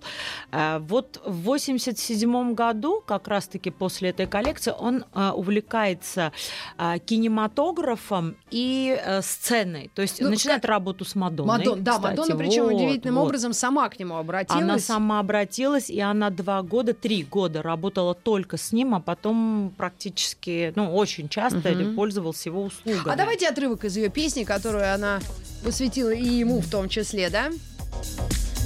А 0.51 0.79
Вот 0.79 1.21
в 1.25 1.43
87 1.43 2.53
году, 2.53 3.01
как 3.05 3.27
раз-таки 3.27 3.69
после 3.69 4.09
этой 4.09 4.27
коллекции, 4.27 4.73
он 4.77 4.90
он 4.91 5.05
а, 5.13 5.33
увлекается 5.33 6.31
а, 6.77 6.99
кинематографом 6.99 8.35
и 8.49 8.97
а, 9.03 9.21
сценой. 9.21 9.89
То 9.95 10.01
есть 10.01 10.21
Ну, 10.21 10.29
начинает 10.29 10.61
как- 10.61 10.69
работу 10.69 11.05
с 11.05 11.15
Мадонной. 11.15 11.57
Мадон, 11.57 11.83
да, 11.83 11.93
кстати. 11.95 12.17
Мадонна, 12.17 12.35
причем 12.37 12.63
Вот, 12.65 12.73
удивительным 12.73 13.15
вот. 13.15 13.25
образом 13.25 13.53
сама 13.53 13.89
к 13.89 13.99
нему 13.99 14.15
обратилась. 14.17 14.61
Она 14.61 14.79
сама 14.79 15.19
обратилась, 15.19 15.89
и 15.89 15.99
она 15.99 16.29
два 16.29 16.61
года, 16.61 16.93
три 16.93 17.23
года 17.23 17.61
работала 17.61 18.13
только 18.13 18.57
с 18.57 18.71
ним, 18.71 18.93
а 18.95 18.99
потом 18.99 19.73
практически, 19.77 20.73
ну, 20.75 20.93
очень 20.95 21.29
часто 21.29 21.69
Мгм. 21.71 21.95
пользовалась 21.95 22.45
его 22.45 22.63
услугами. 22.63 23.11
А 23.11 23.15
давайте 23.15 23.47
отрывок 23.47 23.85
из 23.85 23.95
ее 23.97 24.09
песни, 24.09 24.43
которую 24.43 24.93
она 24.93 25.19
посвятила 25.63 26.09
и 26.09 26.23
ему 26.25 26.59
в 26.59 26.69
том 26.69 26.89
числе, 26.89 27.29
да? 27.29 27.49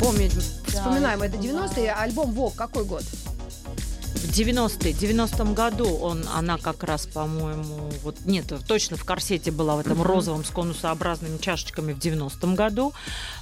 Помнить, 0.02 0.34
вспоминаем, 0.34 1.22
это 1.22 1.38
90-е, 1.38 1.92
альбом 1.94 2.32
«Вок» 2.32 2.56
какой 2.56 2.84
год? 2.86 3.04
В 4.26 4.30
90-е, 4.38 4.92
90-м 4.94 5.54
году 5.54 5.88
он, 6.02 6.26
она 6.34 6.58
как 6.58 6.84
раз, 6.84 7.06
по-моему, 7.06 7.92
вот 8.04 8.18
нет, 8.26 8.46
точно 8.68 8.98
в 8.98 9.06
корсете 9.06 9.52
была 9.52 9.76
в 9.76 9.80
этом 9.80 10.02
розовом 10.02 10.44
с 10.44 10.50
конусообразными 10.50 11.38
чашечками 11.38 11.94
в 11.94 12.00
90-м 12.00 12.56
году. 12.56 12.92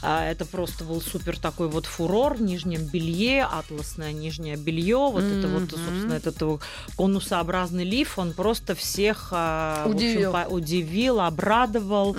А, 0.02 0.30
Это 0.30 0.46
просто 0.46 0.84
был 0.84 1.02
супер 1.02 1.40
такой 1.40 1.70
вот 1.70 1.86
фурор 1.86 2.36
в 2.36 2.42
нижнем 2.42 2.86
белье, 2.86 3.44
атласное 3.44 4.12
нижнее 4.12 4.58
белье, 4.58 5.10
вот 5.12 5.24
это 5.24 5.48
вот, 5.48 5.70
собственно, 5.72 6.14
этот 6.14 6.42
вот 6.42 6.62
конусообразный 6.98 7.86
лиф, 7.86 8.20
он 8.20 8.34
просто 8.34 8.76
всех 8.76 9.30
а, 9.32 9.86
в 9.88 9.92
общем, 9.96 9.96
Удивил. 10.10 10.32
по- 10.34 10.48
удивил, 10.50 11.20
обрадовал. 11.22 12.16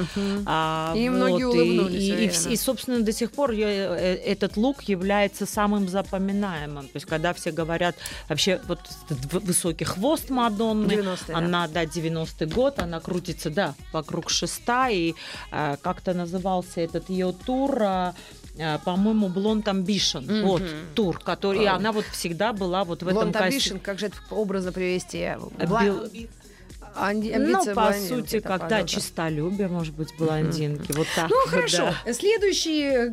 А, 0.47 0.95
И 0.97 1.09
многие 1.11 1.45
улыбнулись, 1.47 2.03
И, 2.03 2.49
и- 2.49 2.51
и 2.51 2.55
и, 2.55 2.57
собственно, 2.57 3.01
до 3.03 3.13
сих 3.13 3.31
пор 3.31 3.51
я- 3.53 3.69
э, 3.69 4.15
этот 4.25 4.57
лук 4.57 4.83
является 4.85 5.45
самым 5.47 5.89
запоминаемым. 5.89 6.85
То 6.87 6.97
есть, 6.97 7.07
когда 7.07 7.35
все 7.35 7.51
говорят 7.53 7.95
вообще 8.29 8.54
вот 8.69 8.79
высокий 9.45 9.85
хвост 9.85 10.31
Мадонны, 10.31 10.93
90-е, 10.93 11.17
да. 11.29 11.39
она, 11.39 11.69
да, 11.69 11.85
90-й 11.85 12.47
год, 12.47 12.79
она 12.79 13.01
крутится, 13.01 13.51
да, 13.51 13.75
вокруг 13.93 14.31
шеста, 14.31 14.89
и 14.91 15.15
э, 15.53 15.77
как-то 15.83 16.15
назывался 16.15 16.81
этот 16.81 17.09
ее 17.11 17.33
тур, 17.47 17.77
э, 17.83 18.13
по-моему, 18.85 19.29
Blonde 19.29 19.65
Ambition, 19.65 20.23
Мгм. 20.23 20.47
вот, 20.47 20.63
тур, 20.95 21.19
который, 21.19 21.65
и 21.65 21.67
она 21.67 21.91
вот 21.93 22.05
всегда 22.13 22.53
была 22.53 22.85
вот 22.85 23.03
в 23.03 23.09
этом 23.09 23.15
Блонд 23.23 23.37
костюме. 23.37 23.57
Амбишн, 23.57 23.79
как 23.79 23.99
же 23.99 24.07
это 24.07 24.17
образно 24.31 24.73
привести? 24.73 25.19
Бла- 25.59 26.09
Анди- 26.97 27.35
Ну, 27.37 27.75
по 27.75 27.93
сути, 27.93 28.41
да, 28.41 28.49
когда 28.49 28.69
пожалуйста. 28.69 28.89
чистолюбие, 29.01 29.69
может 29.69 29.95
быть, 29.95 30.15
блондинки, 30.19 30.93
вот 30.93 31.07
так. 31.17 31.29
Ну 31.31 31.37
вот, 31.41 31.51
хорошо. 31.51 31.95
да. 32.05 32.13
Следующие 32.13 33.09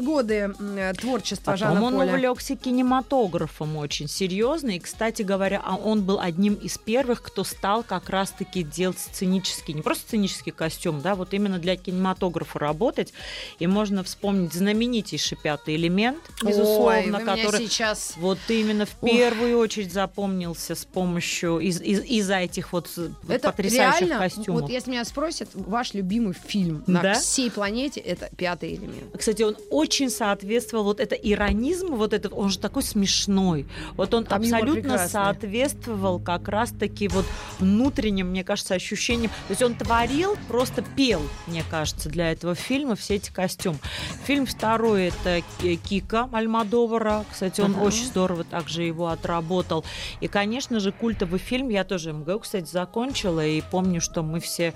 годы 0.00 0.52
э, 0.76 0.92
творчества 0.98 1.52
Потом 1.52 1.74
Жана 1.74 1.82
он 1.86 1.94
Поля. 1.94 2.12
увлекся 2.14 2.56
кинематографом 2.56 3.76
очень 3.76 4.08
серьезно. 4.08 4.70
И, 4.70 4.78
кстати 4.78 5.22
говоря, 5.22 5.62
а 5.64 5.76
он 5.76 6.02
был 6.02 6.20
одним 6.20 6.54
из 6.54 6.78
первых, 6.78 7.22
кто 7.22 7.44
стал 7.44 7.82
как 7.82 8.08
раз-таки 8.10 8.62
делать 8.62 8.98
сценический, 8.98 9.74
не 9.74 9.82
просто 9.82 10.04
сценический 10.08 10.52
костюм, 10.52 11.00
да, 11.00 11.14
вот 11.14 11.32
именно 11.34 11.58
для 11.58 11.76
кинематографа 11.76 12.58
работать. 12.58 13.12
И 13.58 13.66
можно 13.66 14.02
вспомнить 14.04 14.52
знаменитейший 14.52 15.38
пятый 15.42 15.76
элемент, 15.76 16.18
безусловно, 16.42 17.18
Ой, 17.18 17.24
который 17.24 17.66
сейчас... 17.66 18.14
вот 18.16 18.38
именно 18.48 18.86
в 18.86 18.94
первую 19.00 19.58
очередь 19.58 19.92
запомнился 19.92 20.74
с 20.74 20.84
помощью 20.84 21.58
из, 21.58 21.80
из- 21.80 22.02
из-за 22.04 22.36
этих 22.38 22.72
вот 22.72 22.88
Это 23.28 23.50
потрясающих 23.50 24.00
реально, 24.08 24.18
костюмов. 24.18 24.62
вот 24.62 24.70
если 24.70 24.90
меня 24.90 25.04
спросят, 25.04 25.48
ваш 25.54 25.94
любимый 25.94 26.34
фильм 26.34 26.82
на 26.86 27.02
Да? 27.02 27.14
всей 27.14 27.50
планете, 27.50 28.00
это 28.00 28.28
«Пятый 28.36 28.74
элемент». 28.74 29.16
Кстати, 29.16 29.42
он 29.42 29.56
очень 29.70 30.10
соответствовал 30.10 30.84
вот 30.84 31.00
это 31.00 31.14
иронизм, 31.14 31.94
вот 31.94 32.12
этот, 32.12 32.32
он 32.32 32.48
же 32.50 32.58
такой 32.58 32.82
смешной. 32.82 33.66
Вот 33.96 34.14
он 34.14 34.24
Там 34.24 34.40
абсолютно 34.40 34.98
соответствовал 35.06 36.18
как 36.18 36.48
раз-таки 36.48 37.08
вот 37.08 37.24
внутренним, 37.58 38.28
мне 38.28 38.44
кажется, 38.44 38.74
ощущениям. 38.74 39.30
То 39.48 39.50
есть 39.50 39.62
он 39.62 39.74
творил, 39.74 40.36
просто 40.48 40.82
пел, 40.96 41.20
мне 41.46 41.62
кажется, 41.70 42.08
для 42.08 42.32
этого 42.32 42.54
фильма 42.54 42.96
все 42.96 43.16
эти 43.16 43.30
костюмы. 43.30 43.78
Фильм 44.24 44.46
второй 44.46 45.04
это 45.08 45.42
Ки- 45.60 45.76
Кика 45.76 46.28
Альмадовара. 46.32 47.24
Кстати, 47.30 47.60
он 47.60 47.72
Ага. 47.72 47.82
очень 47.82 48.06
здорово 48.06 48.44
также 48.44 48.82
его 48.82 49.08
отработал. 49.08 49.84
И, 50.20 50.26
конечно 50.28 50.80
же, 50.80 50.92
культовый 50.92 51.38
фильм. 51.38 51.68
Я 51.68 51.84
тоже 51.84 52.12
МГУ, 52.12 52.40
кстати, 52.40 52.70
закончила. 52.70 53.09
И 53.12 53.62
помню, 53.70 54.00
что 54.00 54.22
мы 54.22 54.40
все 54.40 54.72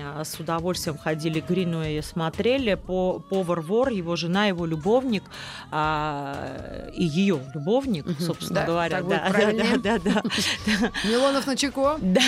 а, 0.00 0.24
с 0.24 0.38
удовольствием 0.40 0.98
ходили 0.98 1.40
к 1.40 1.48
Гринуэе, 1.48 2.02
смотрели 2.02 2.74
по 2.74 3.20
повар 3.20 3.60
вор, 3.60 3.90
его 3.90 4.16
жена, 4.16 4.46
его 4.46 4.66
любовник 4.66 5.22
а, 5.70 6.88
и 6.94 7.04
ее 7.04 7.40
любовник, 7.54 8.06
Мгм. 8.06 8.20
собственно 8.20 8.60
Да, 8.60 8.66
говоря, 8.66 9.02
будет 9.02 9.22
да, 9.22 9.30
правильнее. 9.30 9.76
да, 9.78 9.98
да, 9.98 10.22
да, 10.22 10.90
Милонов 11.04 11.46
на 11.46 11.56
Чеко. 11.56 11.96
да, 12.00 12.20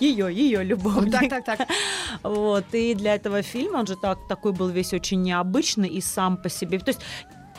ее, 0.00 0.32
ее 0.34 0.64
любовник. 0.64 1.12
Так, 1.12 1.28
так, 1.28 1.44
так. 1.58 1.68
Вот, 2.22 2.64
и 2.72 2.94
для 2.94 3.14
этого 3.14 3.42
фильма 3.42 3.78
он 3.78 3.86
же 3.86 3.96
так, 3.96 4.18
такой 4.28 4.52
был 4.52 4.68
весь 4.68 4.92
очень 4.92 5.22
необычный 5.22 5.88
и 5.88 6.00
сам 6.00 6.36
по 6.36 6.48
себе. 6.48 6.78
То 6.78 6.90
есть 6.90 7.00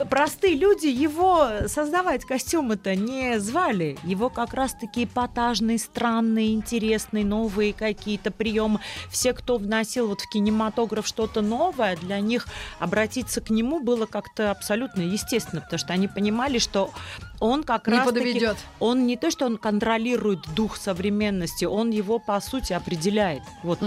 простые 0.05 0.55
люди 0.55 0.87
его 0.87 1.67
создавать 1.67 2.25
костюмы-то 2.25 2.95
не 2.95 3.39
звали. 3.39 3.97
Его 4.03 4.29
как 4.29 4.53
раз-таки 4.53 5.05
эпатажные, 5.05 5.77
странные, 5.79 6.53
интересные, 6.53 7.25
новые 7.25 7.73
какие-то 7.73 8.31
приемы. 8.31 8.79
Все, 9.09 9.33
кто 9.33 9.57
вносил 9.57 10.07
вот 10.07 10.21
в 10.21 10.29
кинематограф 10.29 11.07
что-то 11.07 11.41
новое, 11.41 11.95
для 11.97 12.19
них 12.19 12.47
обратиться 12.79 13.41
к 13.41 13.49
нему 13.49 13.79
было 13.79 14.05
как-то 14.05 14.51
абсолютно 14.51 15.01
естественно, 15.01 15.61
потому 15.61 15.79
что 15.79 15.93
они 15.93 16.07
понимали, 16.07 16.59
что 16.59 16.91
он 17.39 17.63
как 17.63 17.87
Не 17.87 17.93
раз 17.93 18.05
подведет. 18.05 18.57
он 18.79 19.05
не 19.05 19.15
то, 19.15 19.29
что 19.31 19.45
он 19.45 19.57
контролирует 19.57 20.39
дух 20.55 20.77
современности, 20.77 21.65
он 21.65 21.91
его 21.91 22.19
по 22.19 22.39
сути 22.41 22.73
определяет. 22.73 23.43
Вот 23.63 23.79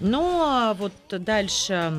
ну, 0.00 0.42
а 0.42 0.74
вот 0.74 0.92
дальше 1.10 1.92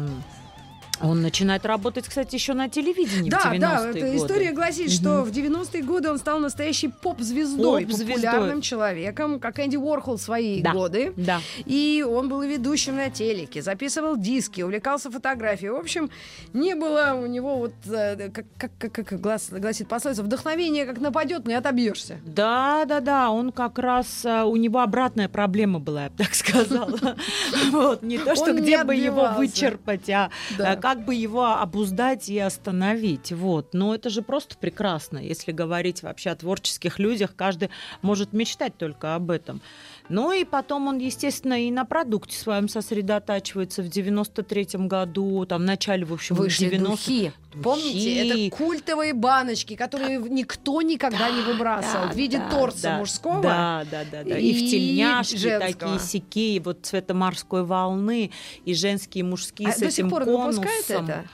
он 1.02 1.22
начинает 1.22 1.66
работать, 1.66 2.08
кстати, 2.08 2.36
еще 2.36 2.54
на 2.54 2.70
телевидении 2.70 3.30
в 3.30 3.34
Да, 3.34 3.52
90-е 3.54 3.60
да, 3.60 3.88
годы. 3.88 4.16
история 4.18 4.52
гласит, 4.52 4.92
что 4.92 5.24
в 5.24 5.32
90-е 5.32 5.84
годы 5.84 6.10
он 6.12 6.18
стал 6.20 6.40
настоящей 6.40 6.88
поп-звездой, 6.88 7.86
Поп-звездой. 7.86 8.16
популярным 8.16 8.62
человеком, 8.62 9.40
как 9.40 9.60
Энди 9.60 9.76
Уорхол 9.76 10.18
в 10.18 10.22
свои 10.22 10.62
Да. 10.62 10.72
годы. 10.72 11.14
Да. 11.18 11.42
И 11.66 12.06
он 12.08 12.30
был 12.30 12.42
ведущим 12.44 12.96
на 12.96 13.10
телеке, 13.10 13.62
записывал 13.62 14.18
диски, 14.18 14.62
увлекался 14.62 15.10
фотографией. 15.12 15.72
В 15.72 15.76
общем, 15.78 16.10
не 16.54 16.76
было 16.76 17.14
у 17.22 17.26
него 17.26 17.58
вот, 17.58 17.74
э, 17.86 18.30
как, 18.30 18.46
как, 18.58 18.72
как, 18.78 19.08
как 19.08 19.20
глас- 19.20 19.50
гласит 19.52 19.88
пословица, 19.88 20.24
вдохновение 20.24 20.86
как 20.86 21.00
нападет, 21.00 21.46
не 21.48 21.56
отобьешься. 21.56 22.18
Да, 22.26 22.86
да, 22.86 23.00
да, 23.00 23.30
он 23.32 23.52
как 23.52 23.80
раз, 23.80 24.26
а, 24.26 24.46
у 24.46 24.56
него 24.56 24.80
обратная 24.80 25.28
проблема 25.28 25.80
была, 25.80 26.04
я 26.06 26.10
бы 26.10 26.18
так 26.18 26.34
сказала. 26.36 26.94
Вот, 27.72 28.04
не 28.04 28.18
то, 28.18 28.36
что 28.36 28.54
где 28.54 28.84
бы 28.84 28.94
его 28.96 29.30
вычерпать, 29.38 30.10
а 30.10 30.30
а 30.60 30.76
как 30.84 31.06
бы 31.06 31.16
его 31.16 31.46
обуздать 31.46 32.28
и 32.28 32.38
остановить. 32.38 33.32
Вот. 33.32 33.74
Но 33.74 33.96
это 33.96 34.10
же 34.10 34.22
просто 34.22 34.58
прекрасно. 34.58 35.18
Если 35.18 35.54
говорить 35.54 36.04
вообще 36.04 36.32
о 36.32 36.36
творческих 36.36 37.00
людях, 37.00 37.38
каждый 37.38 37.70
может 38.02 38.34
мечтать 38.34 38.78
только 38.78 39.16
об 39.16 39.32
этом. 39.32 39.62
Ну 40.10 40.32
и 40.32 40.44
потом 40.44 40.88
он, 40.88 40.98
естественно, 40.98 41.66
и 41.66 41.72
на 41.72 41.86
продукте 41.86 42.38
своем 42.38 42.68
сосредотачивается 42.68 43.82
в 43.82 43.88
93-м 43.88 44.88
году, 44.88 45.46
там 45.46 45.62
в 45.62 45.66
начале, 45.66 46.06
в 46.06 46.14
общем, 46.14 46.36
Вышли 46.36 46.70
90 46.70 46.90
духи. 46.90 47.34
Помните, 47.64 47.94
Духи. 47.94 48.48
это 48.48 48.56
культовые 48.58 49.14
баночки, 49.14 49.76
которые 49.76 50.18
никто 50.20 50.82
никогда 50.82 51.30
не 51.30 51.42
выбрасывал 51.42 52.08
в 52.08 52.16
виде 52.16 52.40
да, 52.40 52.50
торса 52.50 52.82
да, 52.82 52.98
мужского. 52.98 53.42
Да, 53.42 53.86
да, 53.90 54.04
да, 54.12 54.24
да. 54.24 54.38
И, 54.38 54.54
в 54.54 54.58
и 54.58 54.72
тельняшки 54.72 55.38
женского. 55.38 55.72
такие 55.72 56.00
сики, 56.00 56.62
вот 56.64 56.80
цвета 56.84 57.14
морской 57.14 57.64
волны, 57.64 58.32
и 58.66 58.74
женские, 58.74 59.24
и 59.24 59.24
мужские 59.24 59.70
А 59.70 59.72
с 59.72 59.78
до 59.78 59.86
этим 59.86 59.92
сих 59.92 60.10
пор 60.10 60.24
он 60.28 60.56
конусом. 60.56 61.06
это? 61.06 61.26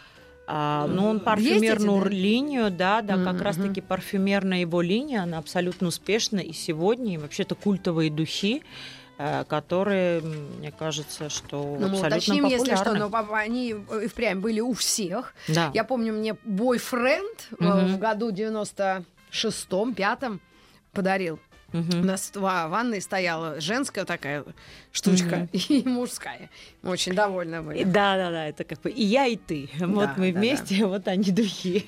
А, 0.51 0.87
ну, 0.87 1.07
он 1.07 1.19
парфюмерную 1.19 2.01
эти, 2.01 2.03
да? 2.05 2.09
линию, 2.09 2.71
да, 2.71 3.01
да, 3.03 3.23
как 3.23 3.35
Мгм, 3.35 3.43
раз-таки 3.43 3.81
парфюмерная 3.81 4.61
его 4.61 4.81
линия, 4.81 5.21
она 5.21 5.37
абсолютно 5.37 5.89
успешна 5.89 6.39
и 6.39 6.53
сегодня, 6.53 7.13
и 7.13 7.17
вообще-то 7.17 7.53
культовые 7.53 8.09
духи, 8.09 8.63
э, 9.19 9.43
которые, 9.43 10.21
мне 10.21 10.71
кажется, 10.71 11.29
что 11.29 11.77
Ну, 11.79 11.85
абсолютно 11.85 12.07
уточним, 12.07 12.45
если 12.45 12.73
что, 12.75 12.85
популярны. 12.85 13.09
но 13.29 13.33
они 13.35 13.69
и 14.03 14.07
впрямь 14.07 14.39
были 14.39 14.59
у 14.59 14.73
всех. 14.73 15.35
Да. 15.49 15.69
Я 15.75 15.83
помню, 15.83 16.13
мне 16.13 16.35
бойфренд 16.43 17.49
Мгм. 17.59 17.85
в 17.85 17.99
году 17.99 18.31
96-м, 18.31 19.93
пятом 19.93 20.41
подарил. 20.93 21.39
У 21.73 21.77
Мгм. 21.77 22.05
нас 22.05 22.31
в 22.33 22.39
ва- 22.39 22.67
ванной 22.67 23.01
стояла 23.01 23.59
женская 23.61 24.05
такая 24.05 24.43
штучка 24.91 25.47
и 25.53 25.83
мужская. 25.87 26.49
Мы 26.81 26.91
очень 26.91 27.13
довольны 27.13 27.61
были. 27.61 27.83
Да, 27.83 28.15
да, 28.17 28.31
да, 28.31 28.47
это 28.47 28.63
как 28.63 28.81
бы 28.81 28.89
и 28.89 29.03
я, 29.03 29.25
и 29.27 29.35
ты. 29.35 29.69
Вот 29.79 30.17
мы 30.17 30.31
да, 30.31 30.39
вместе, 30.39 30.85
вот 30.87 31.07
они 31.07 31.31
духи. 31.31 31.85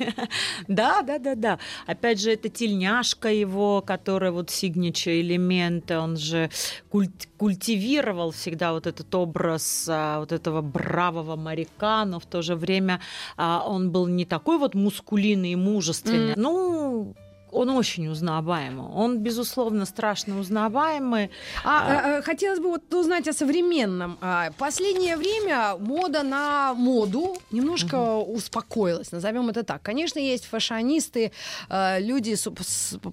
да, 0.67 1.01
да, 1.01 1.17
да, 1.19 1.35
да. 1.35 1.59
Опять 1.87 2.21
же, 2.21 2.31
это 2.31 2.49
тельняшка 2.49 3.29
его, 3.31 3.81
которая 3.81 4.31
вот 4.31 4.49
сигнича 4.49 5.19
элементы, 5.19 5.97
он 5.97 6.17
же 6.17 6.49
культ- 6.91 7.27
культивировал 7.37 8.31
всегда 8.31 8.73
вот 8.73 8.85
этот 8.87 9.13
образ 9.15 9.87
а, 9.89 10.19
вот 10.19 10.31
этого 10.31 10.61
бравого 10.61 11.35
моряка, 11.35 12.05
но 12.05 12.19
в 12.19 12.25
то 12.25 12.41
же 12.41 12.55
время 12.55 12.99
а, 13.37 13.63
он 13.65 13.91
был 13.91 14.07
не 14.07 14.25
такой 14.25 14.57
вот 14.57 14.75
мускулинный 14.75 15.53
и 15.53 15.55
мужественный. 15.55 16.33
М. 16.33 16.41
Ну, 16.41 17.15
он 17.51 17.69
очень 17.69 18.07
узнаваемый. 18.07 18.87
Он, 18.87 19.19
безусловно, 19.19 19.85
страшно 19.85 20.39
узнаваемый. 20.39 21.29
А, 21.63 22.17
а, 22.17 22.21
хотелось 22.21 22.59
бы 22.59 22.69
вот 22.69 22.93
узнать 22.93 23.27
о 23.27 23.33
современном. 23.33 24.17
А, 24.21 24.51
последнее 24.57 25.17
время 25.17 25.75
мода 25.77 26.23
на 26.23 26.73
моду 26.73 27.37
немножко 27.51 27.95
угу. 27.95 28.33
успокоилась, 28.33 29.11
назовем 29.11 29.49
это 29.49 29.63
так. 29.63 29.81
Конечно, 29.81 30.19
есть 30.19 30.45
фашонисты, 30.45 31.31
а, 31.69 31.99
люди 31.99 32.35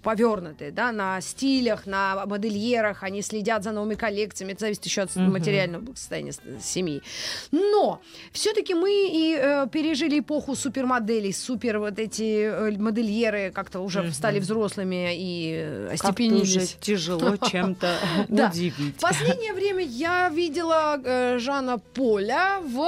повернутые, 0.03 0.71
да, 0.71 0.93
на 0.93 1.21
стилях, 1.21 1.87
на 1.87 2.27
модельерах, 2.27 3.03
они 3.03 3.23
следят 3.23 3.65
за 3.65 3.73
новыми 3.73 3.95
коллекциями, 3.95 4.53
это 4.53 4.61
зависит 4.61 4.85
еще 4.85 5.03
от 5.03 5.17
угу. 5.17 5.25
материального 5.25 5.95
состояния 5.95 6.33
семьи. 6.63 7.03
Но 7.51 8.01
все-таки 8.33 8.75
мы 8.75 8.91
и 8.91 9.37
э, 9.37 9.67
пережили 9.71 10.21
эпоху 10.21 10.55
супермоделей, 10.55 11.33
супер 11.33 11.79
вот 11.79 11.99
эти 11.99 12.45
э, 12.45 12.79
модельеры 12.79 13.51
как-то 13.51 13.81
уже 13.81 14.01
угу. 14.01 14.09
Стали 14.29 14.41
взрослыми 14.41 15.15
и 15.15 15.89
остепенились. 15.93 16.57
Уже 16.57 16.67
тяжело 16.81 17.37
чем-то 17.51 17.97
удивить. 18.29 18.97
В 18.97 19.01
последнее 19.01 19.53
время 19.53 19.85
я 19.85 20.29
видела 20.29 21.01
э, 21.03 21.39
Жана 21.39 21.79
Поля 21.79 22.61
в 22.61 22.87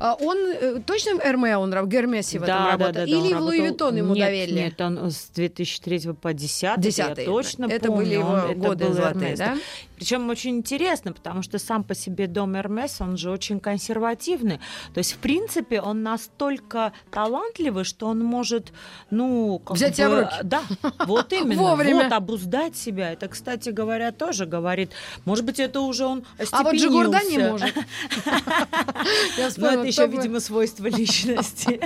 а, 0.00 0.14
он 0.14 0.36
э, 0.38 0.80
точно 0.84 1.16
в 1.16 1.24
Эрме 1.24 1.56
он 1.56 1.70
в 1.70 1.88
Гермесе 1.88 2.38
в 2.38 2.42
этом 2.42 2.56
да, 2.56 2.70
работал? 2.72 2.92
Да, 2.94 3.00
да, 3.00 3.06
Или 3.06 3.32
в 3.32 3.40
Louis 3.40 3.60
Vuitton 3.60 3.96
ему 3.96 4.14
нет, 4.14 4.26
доверили? 4.26 4.60
Нет, 4.60 4.80
он 4.80 5.10
с 5.10 5.30
2003 5.34 6.12
по 6.20 6.32
10 6.32 6.80
10 6.80 6.98
я 6.98 7.14
точно 7.14 7.66
это 7.66 7.88
помню. 7.88 8.04
были 8.04 8.14
его 8.14 8.28
он, 8.28 8.58
годы 8.58 8.84
это 8.84 8.92
был 8.92 8.92
золотые, 8.94 9.36
да? 9.36 9.56
Причем 9.98 10.30
очень 10.30 10.58
интересно, 10.58 11.12
потому 11.12 11.42
что 11.42 11.58
сам 11.58 11.82
по 11.82 11.92
себе 11.92 12.28
дом 12.28 12.56
Эрмес, 12.56 13.00
он 13.00 13.16
же 13.16 13.32
очень 13.32 13.58
консервативный. 13.58 14.60
То 14.94 14.98
есть, 14.98 15.14
в 15.14 15.18
принципе, 15.18 15.80
он 15.80 16.04
настолько 16.04 16.92
талантливый, 17.10 17.82
что 17.82 18.06
он 18.06 18.20
может, 18.20 18.72
ну... 19.10 19.60
Взять 19.68 19.90
бы, 19.90 19.96
себя 19.96 20.08
в 20.08 20.20
руки. 20.20 20.34
Да, 20.44 20.62
вот 21.04 21.32
именно. 21.32 21.62
Вовремя. 21.62 22.04
Вот, 22.04 22.12
обуздать 22.12 22.76
себя. 22.76 23.12
Это, 23.12 23.26
кстати 23.26 23.70
говоря, 23.70 24.12
тоже 24.12 24.46
говорит, 24.46 24.92
может 25.24 25.44
быть, 25.44 25.58
это 25.58 25.80
уже 25.80 26.06
он 26.06 26.24
А 26.52 26.62
вот 26.62 26.76
Джигурда 26.76 27.18
не 27.28 27.38
может. 27.38 27.74
Но 29.56 29.66
это 29.66 29.82
еще, 29.82 30.06
видимо, 30.06 30.38
свойство 30.38 30.86
личности. 30.98 31.80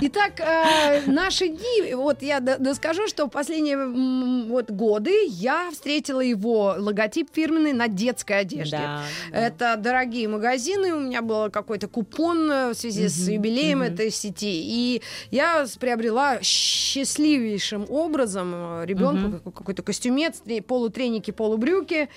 Итак, 0.00 0.38
э, 0.38 1.10
наши 1.10 1.48
дни, 1.48 1.94
вот 1.94 2.22
я 2.22 2.38
доскажу, 2.38 3.08
что 3.08 3.26
в 3.26 3.30
последние 3.30 4.44
вот 4.46 4.70
годы 4.70 5.26
я 5.26 5.70
встретила 5.72 6.20
его 6.20 6.76
логотип 6.78 7.31
фирменный 7.32 7.72
на 7.72 7.88
детской 7.88 8.40
одежде. 8.40 8.76
Да, 8.76 9.02
да. 9.30 9.38
Это 9.38 9.76
дорогие 9.76 10.28
магазины, 10.28 10.92
у 10.94 11.00
меня 11.00 11.22
был 11.22 11.50
какой-то 11.50 11.88
купон 11.88 12.50
э, 12.50 12.70
в 12.70 12.74
связи 12.74 13.08
с 13.08 13.28
юбилеем 13.28 13.82
этой 13.82 14.10
сети, 14.10 14.62
и 14.64 15.02
я 15.30 15.66
приобрела 15.80 16.38
счастливейшим 16.42 17.86
образом 17.88 18.52
э, 18.54 18.86
ребенку 18.86 19.50
какой-то 19.50 19.82
костюмец, 19.82 20.42
полутреники, 20.66 21.30
полубрюки 21.30 22.08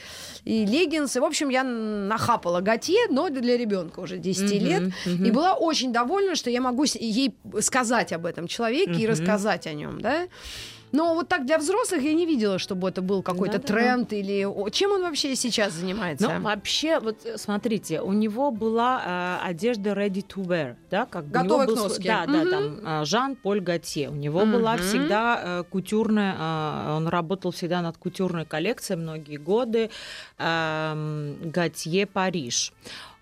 и 0.43 0.65
леггинсы. 0.65 1.21
В 1.21 1.25
общем, 1.25 1.49
я 1.49 1.63
нахапала 1.63 2.61
готье, 2.61 3.07
но 3.09 3.29
для 3.29 3.57
ребенка 3.57 3.99
уже 3.99 4.17
10 4.17 4.61
лет, 4.61 4.93
и 5.05 5.31
была 5.31 5.53
очень 5.53 5.91
довольна, 5.91 6.35
что 6.35 6.49
я 6.49 6.61
могу 6.61 6.85
ей 6.85 7.35
сказать 7.61 8.13
об 8.13 8.25
этом 8.25 8.47
человеке 8.47 8.93
и 9.01 9.07
рассказать 9.07 9.67
о 9.67 9.73
нем, 9.73 10.01
да. 10.01 10.27
Но 10.95 11.13
вот 11.13 11.27
так 11.27 11.45
для 11.45 11.57
взрослых 11.57 12.01
я 12.01 12.13
не 12.13 12.25
видела, 12.25 12.57
чтобы 12.57 12.89
это 12.89 13.01
был 13.01 13.21
какой-то 13.21 13.59
да, 13.59 13.67
тренд 13.67 14.09
да. 14.09 14.15
или 14.15 14.69
чем 14.71 14.91
он 14.91 15.01
вообще 15.01 15.35
сейчас 15.35 15.73
занимается? 15.73 16.27
Ну 16.27 16.41
вообще 16.41 16.99
вот 16.99 17.25
э, 17.25 17.37
смотрите, 17.37 18.01
у 18.01 18.13
него 18.13 18.51
была 18.51 19.39
э, 19.43 19.49
одежда 19.49 19.91
ready 19.91 20.25
to 20.25 20.45
wear, 20.45 20.75
да, 20.89 21.05
как 21.05 21.29
готовый 21.29 21.67
был, 21.67 21.75
к 21.75 21.79
носке. 21.79 22.07
Да, 22.07 22.25
да, 22.25 22.49
там 22.49 22.79
э, 22.83 23.05
Жан 23.05 23.35
Поль 23.35 23.59
Готье. 23.59 24.09
У 24.09 24.15
него 24.15 24.45
была 24.45 24.77
всегда 24.77 25.41
э, 25.43 25.63
кутюрная, 25.69 26.35
э, 26.39 26.95
он 26.95 27.07
работал 27.07 27.51
всегда 27.51 27.81
над 27.81 27.97
кутюрной 27.97 28.45
коллекцией 28.45 28.99
многие 28.99 29.37
годы. 29.37 29.89
Э, 30.37 31.35
Готье 31.43 32.05
Париж 32.05 32.71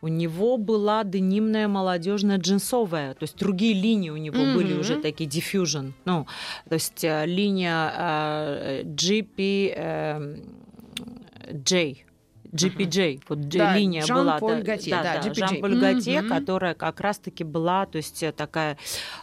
у 0.03 0.09
него 0.09 0.57
была 0.57 1.05
денимная 1.05 1.69
молодежная 1.69 2.37
джинсовая, 2.37 3.13
то 3.13 3.23
есть 3.23 3.37
другие 3.37 3.73
линии 3.73 4.09
у 4.09 4.17
него 4.17 4.35
mm-hmm. 4.35 4.53
были 4.53 4.73
уже 4.73 4.97
такие 4.97 5.29
diffusion, 5.29 5.93
ну, 6.03 6.27
то 6.67 6.73
есть 6.75 7.05
э, 7.05 7.25
линия 7.25 7.93
э, 7.95 8.83
GP 8.83 9.73
э, 9.77 10.37
J, 11.53 11.95
GPJ, 12.53 13.21
вот 13.27 13.49
да, 13.49 13.75
линия 13.75 14.05
Жан 14.05 14.17
была. 14.17 14.37
Поль 14.37 14.63
да, 14.63 14.73
Готье, 14.73 14.91
да, 14.91 15.03
да, 15.03 15.21
да, 15.21 15.33
Жан-Поль 15.33 15.79
Готье, 15.79 16.19
mm-hmm. 16.19 16.27
которая 16.27 16.73
как 16.75 16.99
раз-таки 16.99 17.43
была, 17.43 17.85
то 17.85 17.97
есть 17.97 18.21
э, 18.21 18.31
такая 18.31 18.77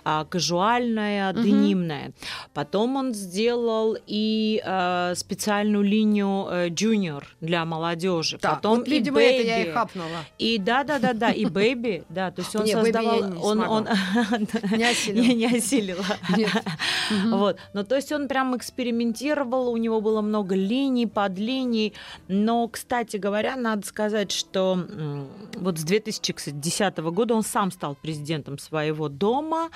а, 0.05 0.25
казуальная, 0.25 1.33
mm-hmm. 1.33 1.43
денимная. 1.43 2.13
Потом 2.55 2.97
он 2.97 3.15
сделал 3.15 3.97
и 4.07 4.61
а, 4.65 5.15
специальную 5.15 5.85
линию 5.85 6.47
а, 6.49 6.69
Junior 6.69 7.23
для 7.41 7.65
молодежи. 7.65 8.39
Так, 8.39 8.57
Потом 8.57 8.79
вот, 8.79 8.89
видимо, 8.89 9.23
и 9.23 9.25
Baby. 9.25 9.35
это 9.35 9.43
я 9.47 9.63
и 9.63 9.71
хапнула. 9.71 10.09
И 10.39 10.59
да, 10.59 10.83
да, 10.83 10.99
да, 10.99 11.13
да, 11.13 11.31
и 11.31 11.45
Baby, 11.45 12.05
да, 12.09 12.33
то 12.33 12.43
есть 12.43 12.57
он 12.57 12.67
создавал, 12.67 13.21
он, 13.43 13.61
он 13.61 13.89
не 14.77 14.85
осилил, 14.85 15.37
не 15.37 15.47
осилила. 15.47 16.05
Вот, 17.31 17.59
но 17.73 17.83
то 17.83 17.97
есть 17.97 18.13
он 18.13 18.29
прям 18.29 18.57
экспериментировал, 18.57 19.69
у 19.69 19.77
него 19.77 20.01
было 20.01 20.21
много 20.21 20.55
линий, 20.55 21.07
подлиний, 21.07 21.93
но, 22.29 22.69
кстати 22.69 23.17
говоря, 23.21 23.57
надо 23.57 23.87
сказать, 23.87 24.33
что 24.33 24.87
вот 25.57 25.79
с 25.79 25.85
2010 25.85 26.99
года 26.99 27.35
он 27.35 27.43
сам 27.43 27.71
стал 27.71 27.95
президентом 27.95 28.59
своего 28.59 29.09
дома, 29.09 29.71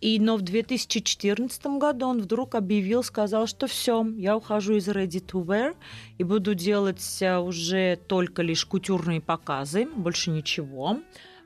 и, 0.00 0.18
но 0.20 0.36
в 0.36 0.42
2014 0.42 1.66
году 1.78 2.06
он 2.06 2.20
вдруг 2.22 2.54
объявил, 2.54 3.02
сказал, 3.02 3.46
что 3.46 3.66
все, 3.66 4.06
я 4.16 4.36
ухожу 4.36 4.76
из 4.76 4.88
Ready 4.88 5.24
to 5.24 5.44
Wear 5.44 5.74
и 6.18 6.24
буду 6.24 6.54
делать 6.54 7.18
э, 7.20 7.38
уже 7.38 7.96
только 8.06 8.42
лишь 8.42 8.64
кутюрные 8.64 9.20
показы, 9.20 9.86
больше 9.86 10.30
ничего. 10.30 10.98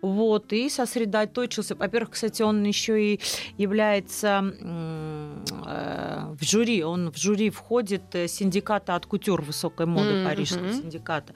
Вот, 0.05 0.53
и 0.53 0.69
сосредоточился. 0.69 1.75
Во-первых, 1.75 2.11
кстати, 2.11 2.43
он 2.43 2.63
еще 2.63 3.15
и 3.15 3.21
является 3.57 4.55
э, 4.61 6.35
в 6.39 6.45
жюри, 6.45 6.85
он 6.85 7.11
в 7.11 7.17
жюри 7.17 7.49
входит 7.49 8.15
э, 8.15 8.29
синдиката 8.29 8.97
от 8.97 9.07
кутюр 9.07 9.41
высокой 9.41 9.87
моды, 9.87 10.11
mm-hmm. 10.11 10.29
парижского 10.29 10.73
синдиката. 10.73 11.33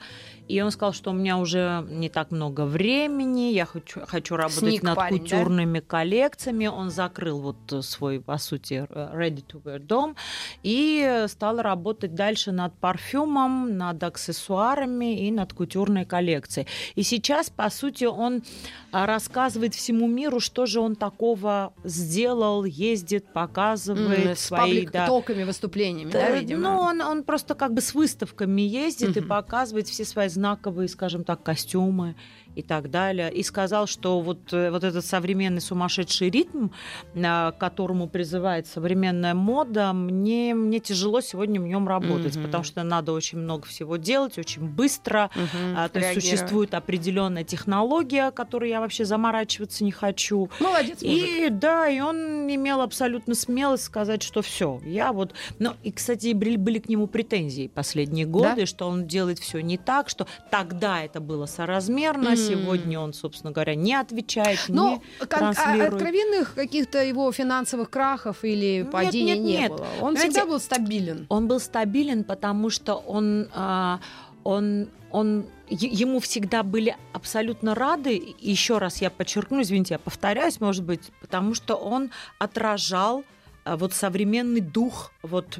И 0.47 0.61
он 0.61 0.71
сказал, 0.71 0.93
что 0.93 1.11
у 1.11 1.13
меня 1.13 1.37
уже 1.37 1.85
не 1.89 2.09
так 2.09 2.31
много 2.31 2.65
времени, 2.65 3.51
я 3.53 3.65
хочу, 3.65 4.01
хочу 4.07 4.35
работать 4.35 4.69
Сник 4.69 4.83
над 4.83 4.95
парень, 4.95 5.19
кутюрными 5.19 5.79
да? 5.79 5.85
коллекциями. 5.85 6.65
Он 6.65 6.89
закрыл 6.89 7.39
вот 7.39 7.85
свой, 7.85 8.19
по 8.19 8.37
сути, 8.39 8.87
ready 8.89 9.45
to 9.45 9.61
wear 9.61 9.77
дом 9.77 10.15
и 10.63 11.25
стал 11.27 11.61
работать 11.61 12.15
дальше 12.15 12.51
над 12.51 12.73
парфюмом, 12.79 13.77
над 13.77 14.01
аксессуарами 14.03 15.27
и 15.27 15.31
над 15.31 15.53
кутюрной 15.53 16.05
коллекцией. 16.05 16.67
И 16.95 17.03
сейчас, 17.03 17.51
по 17.51 17.69
сути, 17.69 18.05
он 18.05 18.41
рассказывает 18.91 19.75
всему 19.75 20.07
миру, 20.07 20.39
что 20.39 20.65
же 20.65 20.79
он 20.79 20.95
такого 20.95 21.73
сделал, 21.83 22.63
ездит, 22.63 23.31
показывает 23.31 24.31
mm, 24.31 24.35
свои... 24.35 24.87
С 24.87 24.91
да, 24.91 25.07
токами 25.07 25.43
выступлениями, 25.43 26.11
да, 26.11 26.27
да 26.27 26.39
видимо? 26.39 26.61
Ну, 26.61 26.79
он, 26.79 27.01
он 27.01 27.23
просто 27.23 27.55
как 27.55 27.73
бы 27.73 27.81
с 27.81 27.93
выставками 27.93 28.61
ездит 28.61 29.15
mm-hmm. 29.15 29.25
и 29.25 29.27
показывает 29.27 29.87
все 29.87 30.05
свои 30.05 30.29
знаковые, 30.29 30.87
скажем 30.87 31.23
так, 31.23 31.43
костюмы 31.43 32.15
и 32.59 32.61
так 32.61 32.89
далее. 32.89 33.31
И 33.31 33.43
сказал, 33.43 33.87
что 33.87 34.19
вот, 34.21 34.53
э, 34.53 34.69
вот 34.71 34.83
этот 34.83 35.05
современный 35.05 35.61
сумасшедший 35.61 36.29
ритм, 36.29 36.69
к 37.13 37.55
которому 37.59 38.07
призывает 38.07 38.67
современная 38.67 39.33
мода, 39.33 39.93
мне, 39.93 40.53
мне 40.53 40.79
тяжело 40.79 41.21
сегодня 41.21 41.59
в 41.61 41.67
нем 41.67 41.87
работать, 41.87 42.35
mm-hmm. 42.35 42.45
потому 42.45 42.63
что 42.63 42.83
надо 42.83 43.13
очень 43.13 43.39
много 43.39 43.65
всего 43.65 43.97
делать, 43.97 44.37
очень 44.37 44.67
быстро. 44.67 45.29
Mm-hmm. 45.35 45.89
То 45.89 45.99
есть 45.99 46.13
существует 46.21 46.73
определенная 46.73 47.43
технология, 47.43 48.31
которой 48.31 48.69
я 48.69 48.79
вообще 48.79 49.05
заморачиваться 49.05 49.83
не 49.83 49.91
хочу. 49.91 50.49
Молодец, 50.59 51.01
мужик. 51.01 51.27
И 51.27 51.49
да, 51.49 51.87
и 51.89 51.99
он 51.99 52.47
имел 52.53 52.81
абсолютно 52.81 53.35
смелость 53.35 53.83
сказать, 53.83 54.21
что 54.21 54.41
все, 54.41 54.79
я 54.85 55.11
вот... 55.13 55.33
Ну, 55.59 55.73
и, 55.83 55.91
кстати, 55.91 56.33
были, 56.33 56.57
были 56.57 56.79
к 56.79 56.89
нему 56.89 57.07
претензии 57.07 57.67
последние 57.67 58.25
годы, 58.25 58.61
да? 58.61 58.65
что 58.65 58.87
он 58.87 59.07
делает 59.07 59.39
все 59.39 59.61
не 59.61 59.77
так, 59.77 60.09
что 60.09 60.27
тогда 60.51 61.01
это 61.01 61.19
было 61.19 61.45
соразмерно, 61.45 62.29
mm-hmm 62.29 62.48
сегодня 62.49 62.99
он, 62.99 63.13
собственно 63.13 63.51
говоря, 63.51 63.75
не 63.75 63.93
отвечает, 63.93 64.59
Но 64.67 64.89
не 64.89 65.01
а 65.19 65.25
транслирует. 65.25 65.93
откровенных 65.93 66.53
каких-то 66.53 67.03
его 67.03 67.31
финансовых 67.31 67.89
крахов 67.89 68.43
или 68.43 68.87
падений 68.91 69.33
нет, 69.33 69.37
нет, 69.39 69.45
не 69.45 69.57
нет. 69.57 69.71
было. 69.71 69.87
Он 70.01 70.13
Знаете, 70.13 70.31
всегда 70.31 70.45
был 70.45 70.59
стабилен. 70.59 71.25
Он 71.29 71.47
был 71.47 71.59
стабилен, 71.59 72.23
потому 72.23 72.69
что 72.69 72.95
он, 72.95 73.49
а, 73.53 73.99
он, 74.43 74.89
он 75.11 75.45
ему 75.69 76.19
всегда 76.19 76.63
были 76.63 76.95
абсолютно 77.13 77.75
рады. 77.75 78.35
Еще 78.39 78.77
раз 78.77 79.01
я 79.01 79.09
подчеркну, 79.09 79.61
извините, 79.61 79.95
я 79.95 79.99
повторяюсь, 79.99 80.59
может 80.59 80.83
быть, 80.83 81.11
потому 81.21 81.53
что 81.53 81.75
он 81.75 82.11
отражал 82.37 83.23
а, 83.63 83.77
вот 83.77 83.93
современный 83.93 84.61
дух 84.61 85.11
вот 85.21 85.59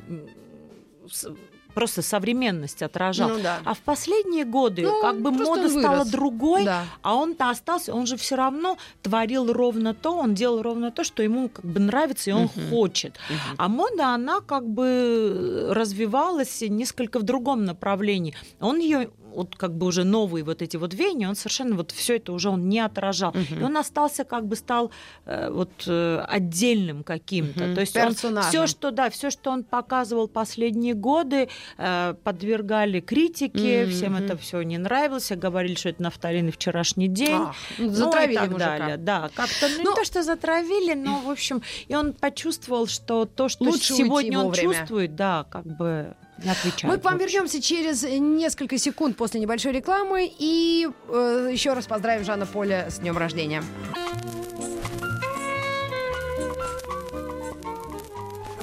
просто 1.74 2.02
современность 2.02 2.82
отражал. 2.82 3.30
Ну 3.30 3.40
да. 3.42 3.60
А 3.64 3.74
в 3.74 3.80
последние 3.80 4.46
годы 4.46 4.82
Ну, 4.84 5.02
как 5.02 5.22
бы 5.22 5.32
мода 5.32 5.70
стала 5.70 6.06
другой, 6.06 6.66
Да. 6.66 6.84
а 7.02 7.16
он-то 7.16 7.50
остался, 7.50 7.94
он 7.94 8.06
же 8.06 8.18
все 8.18 8.36
равно 8.36 8.78
творил 9.02 9.52
ровно 9.54 9.94
то, 9.94 10.16
он 10.16 10.34
делал 10.34 10.62
ровно 10.62 10.92
то, 10.92 11.04
что 11.04 11.24
ему 11.24 11.50
как 11.50 11.66
бы 11.66 11.80
нравится 11.80 12.30
и 12.30 12.34
он 12.34 12.50
хочет. 12.70 13.18
А 13.58 13.68
мода, 13.68 14.10
она 14.10 14.42
как 14.42 14.68
бы 14.68 15.68
развивалась 15.72 16.62
несколько 16.62 17.20
в 17.20 17.24
другом 17.24 17.66
направлении. 17.66 18.36
Он 18.60 18.80
ее 18.80 19.10
вот 19.34 19.56
как 19.56 19.76
бы 19.78 19.86
уже 19.88 20.04
новые 20.04 20.44
вот 20.44 20.62
эти 20.62 20.78
вот 20.78 20.94
веяния, 20.94 21.30
он 21.30 21.36
совершенно 21.36 21.76
вот 21.76 21.92
все 21.92 22.18
это 22.18 22.34
уже 22.34 22.50
он 22.50 22.70
не 22.70 22.80
отражал. 22.80 23.34
И 23.60 23.64
он 23.64 23.78
остался 23.78 24.24
как 24.24 24.46
бы 24.48 24.56
стал 24.56 24.92
э, 25.26 25.50
вот 25.52 25.70
э, 25.88 26.26
отдельным 26.28 27.04
каким-то. 27.04 27.64
Мгм. 27.66 27.76
То 27.76 27.82
есть 27.82 27.96
он 27.98 28.10
Персонажем. 28.10 28.50
все, 28.50 28.68
что 28.68 28.92
да, 28.92 29.10
все, 29.10 29.30
что 29.30 29.52
он 29.52 29.64
показывал 29.64 30.28
последние 30.28 30.94
годы, 30.94 31.50
э, 31.78 32.14
подвергали 32.24 33.00
критике, 33.00 33.84
Мгм. 33.84 33.92
всем 33.92 34.16
это 34.16 34.38
все 34.38 34.62
не 34.62 34.78
нравилось, 34.78 35.32
говорили, 35.32 35.76
что 35.76 35.90
это 35.90 36.02
нафталин 36.04 36.50
и 36.50 36.52
вчерашний 36.52 37.08
день. 37.08 37.36
Ах, 37.42 37.56
ну, 37.78 37.86
Ну, 37.86 37.92
затравили 37.92 38.34
и 38.34 38.38
так 38.38 38.52
мужика. 38.52 38.78
далее. 38.78 38.98
Да, 38.98 39.30
как-то 39.36 39.68
ну, 39.70 39.84
Ну, 39.84 39.90
не 39.92 39.96
то, 39.96 40.04
что 40.06 40.24
затравили, 40.24 40.94
но, 40.94 41.20
в 41.20 41.30
общем, 41.30 41.62
и 41.88 41.96
он 41.96 42.14
почувствовал, 42.14 42.88
что 42.88 43.26
то, 43.26 43.50
что 43.50 43.72
сегодня 43.78 44.38
он 44.40 44.46
вовремя. 44.46 44.74
чувствует, 44.74 45.16
да, 45.16 45.46
как 45.50 45.66
бы 45.66 46.16
не 46.44 46.52
отвечает. 46.52 46.94
Мы 46.94 47.00
к 47.00 47.04
вам 47.04 47.18
вернемся 47.18 47.62
через 47.62 48.04
несколько 48.04 48.78
секунд 48.78 49.18
после 49.18 49.40
небольшой 49.40 49.72
рекламы 49.72 50.32
и 50.38 50.88
э, 51.08 51.50
еще 51.52 51.74
раз 51.74 51.88
поздравим 51.88 52.24
Жанна 52.24 52.46
Поля 52.46 52.90
с 52.90 53.00
днем 53.00 53.18
рождения. 53.18 53.64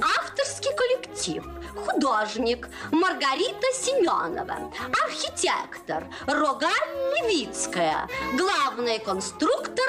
Авторский 0.00 0.70
коллектив. 0.76 1.44
Художник 1.74 2.68
Маргарита 2.90 3.66
Семенова. 3.74 4.72
Архитектор 5.04 6.06
Рогаль 6.26 6.70
Левицкая. 7.14 8.08
Главный 8.36 8.98
конструктор 8.98 9.86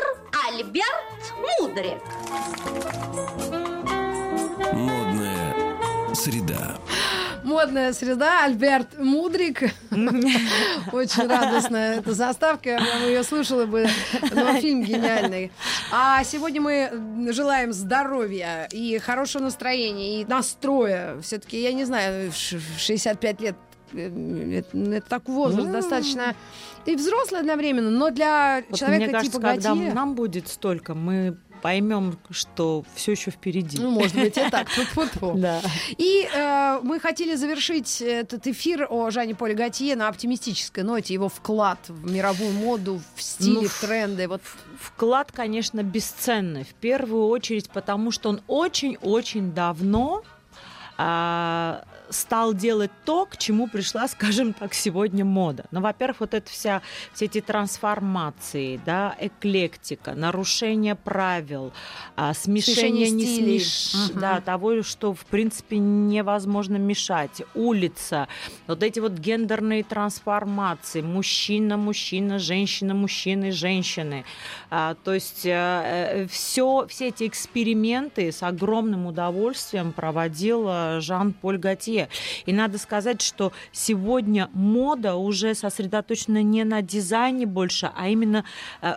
Альберт 0.47 1.34
Мудрик. 1.60 2.04
Модная 4.73 5.16
среда. 6.17 6.77
Модная 7.43 7.93
среда, 7.93 8.43
Альберт 8.45 8.97
Мудрик. 8.97 9.62
Очень 10.91 11.27
радостная 11.27 11.99
эта 11.99 12.13
заставка. 12.13 12.71
Я 12.71 12.77
прям 12.80 13.03
ее 13.08 13.23
слушала 13.23 13.65
бы. 13.65 13.88
Но 14.34 14.60
фильм 14.60 14.84
гениальный. 14.84 15.51
А 15.91 16.23
сегодня 16.23 16.60
мы 16.60 17.32
желаем 17.32 17.71
здоровья 17.71 18.67
и 18.71 18.97
хорошего 18.97 19.43
настроения, 19.43 20.21
и 20.21 20.25
настроя. 20.25 21.19
Все-таки, 21.21 21.62
я 21.62 21.71
не 21.71 21.86
знаю, 21.86 22.32
в 22.32 22.36
ш- 22.36 22.58
в 22.58 22.80
65 22.80 23.41
лет 23.41 23.56
э, 23.93 24.60
это, 24.60 24.77
это 24.77 25.08
так 25.08 25.30
возраст 25.30 25.71
достаточно 25.71 26.36
и 26.86 26.95
взрослый 26.95 27.41
одновременно, 27.41 27.89
но 27.91 28.10
для 28.10 28.63
Вот 28.69 28.80
человека 28.80 29.03
мне 29.03 29.13
кажется, 29.13 29.38
типа 29.38 29.47
когда 29.53 29.73
Готье... 29.75 29.93
нам 29.93 30.15
будет 30.15 30.47
столько, 30.47 30.93
мы 30.95 31.38
поймем, 31.62 32.17
что 32.30 32.84
все 32.96 33.13
еще 33.13 33.32
впереди. 33.32 33.80
Ну, 33.80 33.91
может 33.91 34.15
быть, 34.15 34.38
и 34.38 34.50
так. 34.50 34.67
Да. 35.36 35.62
И 35.98 36.28
э, 36.34 36.80
мы 36.84 37.00
хотели 37.00 37.36
завершить 37.36 38.02
этот 38.02 38.48
эфир 38.48 38.88
о 38.89 39.10
Жанне 39.10 39.36
Поле 39.36 39.54
Готье 39.54 39.96
на 39.96 40.08
оптимистической 40.08 40.84
ноте, 40.84 41.13
его 41.13 41.30
вклад 41.30 41.80
в 41.88 42.12
мировую 42.12 42.52
моду, 42.52 43.02
в 43.15 43.22
стиле, 43.22 43.62
Ну, 43.62 43.67
в 43.67 43.82
тренды. 43.82 44.28
Вот 44.28 44.41
Вклад, 44.80 45.32
конечно, 45.32 45.84
бесценный. 45.84 46.63
В 46.63 46.74
первую 46.76 47.28
очередь, 47.28 47.70
потому 47.70 48.12
что 48.12 48.30
он 48.30 48.41
очень-очень 48.48 49.52
давно 49.52 50.24
а, 50.98 51.84
стал 52.10 52.54
делать 52.54 52.91
то, 53.06 53.26
к 53.26 53.38
чему 53.38 53.67
пришла, 53.67 54.08
скажем 54.08 54.54
так, 54.54 54.74
сегодня 54.74 55.26
мода. 55.26 55.65
Ну, 55.72 55.82
во-первых, 55.82 56.22
вот 56.22 56.34
это 56.34 56.50
вся, 56.50 56.82
все 57.13 57.26
эти 57.26 57.41
трансформации, 57.41 58.80
да, 58.86 59.15
эклектика, 59.20 60.13
нарушение 60.13 60.96
правил, 60.96 61.74
а, 62.15 62.34
смешение, 62.34 63.08
Смешение 63.08 63.12
не 63.12 63.26
стилей. 63.26 63.58
смеш- 63.58 64.12
Ага. 64.12 64.20
да, 64.20 64.41
того, 64.41 64.84
что, 64.84 65.13
в 65.13 65.26
принципе, 65.26 65.78
невозможно 65.78 66.78
мешать. 66.78 67.41
Улица, 67.56 68.28
вот 68.67 68.84
эти 68.84 69.00
вот 69.00 69.13
гендерные 69.13 69.84
трансформации, 69.84 71.02
мужчина, 71.02 71.78
мужчина, 71.78 72.39
женщина, 72.39 72.93
мужчины, 72.93 73.52
женщины. 73.52 74.26
А, 74.70 74.96
то 75.04 75.13
есть 75.13 75.39
все, 76.30 76.86
все 76.89 77.08
эти 77.08 77.28
эксперименты 77.28 78.32
с 78.32 78.43
огромным 78.43 79.06
удовольствием 79.06 79.91
проводил 79.93 80.65
э, 80.67 81.00
Жан-Поль 81.02 81.58
Готье. 81.58 81.96
И 82.45 82.53
надо 82.53 82.77
сказать, 82.77 83.21
что 83.21 83.51
сегодня 83.71 84.49
мода 84.53 85.15
уже 85.15 85.55
сосредоточена 85.55 86.43
не 86.43 86.63
на 86.63 86.81
дизайне 86.81 87.45
больше, 87.45 87.91
а 87.95 88.07
именно 88.10 88.43
э, 88.81 88.93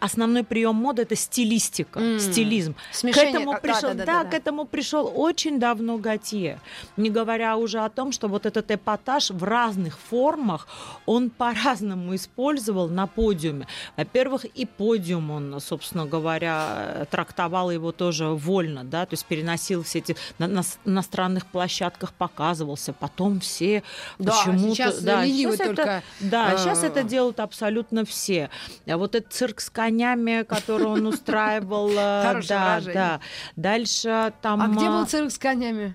основной 0.00 0.44
прием 0.44 0.74
моды 0.76 1.02
это 1.02 1.16
стилистика, 1.16 1.98
М. 2.00 2.20
стилизм. 2.20 2.74
Смешение, 2.92 3.32
К 3.32 3.34
этому 3.36 3.52
а, 3.52 3.60
пришел, 3.60 3.80
да, 3.80 3.94
да, 3.94 3.94
да, 3.94 4.04
да, 4.04 4.24
да. 4.24 4.30
к 4.30 4.34
этому 4.34 4.64
пришел 4.66 5.12
очень 5.14 5.58
давно 5.58 5.98
Готье. 5.98 6.60
Не 6.96 7.10
говоря 7.10 7.56
уже 7.56 7.80
о 7.80 7.88
том, 7.88 8.12
что 8.12 8.28
вот 8.28 8.46
этот 8.46 8.70
эпатаж 8.70 9.30
в 9.30 9.42
разных 9.42 9.98
формах 9.98 10.68
он 11.06 11.30
по-разному 11.30 12.14
использовал 12.14 12.88
на 12.88 13.06
подиуме. 13.06 13.66
Во-первых, 13.96 14.44
и 14.44 14.66
подиум 14.66 15.30
он, 15.30 15.60
собственно 15.60 16.06
говоря, 16.06 17.06
трактовал 17.10 17.70
его 17.70 17.92
тоже 17.92 18.26
вольно, 18.28 18.84
да, 18.84 19.06
то 19.06 19.14
есть 19.14 19.24
переносил 19.26 19.82
все 19.82 19.98
эти 19.98 20.16
на, 20.38 20.46
на 20.46 20.62
на 20.84 21.02
странных 21.02 21.46
площадках 21.46 22.12
показывался, 22.28 22.92
потом 22.92 23.40
все 23.40 23.82
Да, 24.18 24.32
почему-то, 24.32 24.74
сейчас 24.74 25.00
да, 25.00 25.24
сейчас 25.26 25.54
это- 25.54 25.64
только, 25.66 26.02
да, 26.20 26.52
э, 26.52 26.58
сейчас 26.58 26.82
это 26.82 27.02
делают 27.02 27.40
абсолютно 27.40 28.04
все. 28.04 28.50
А 28.86 28.96
вот 28.96 29.14
этот 29.14 29.32
цирк 29.32 29.60
с 29.60 29.70
конями, 29.70 30.42
который 30.42 30.86
он 30.86 31.06
устраивал, 31.06 31.88
да, 31.94 32.80
да. 32.84 33.20
Дальше 33.56 34.32
там. 34.42 34.60
а 34.60 34.68
где 34.68 34.86
а, 34.86 34.90
был 34.90 35.06
цирк 35.06 35.30
с 35.30 35.38
конями? 35.38 35.94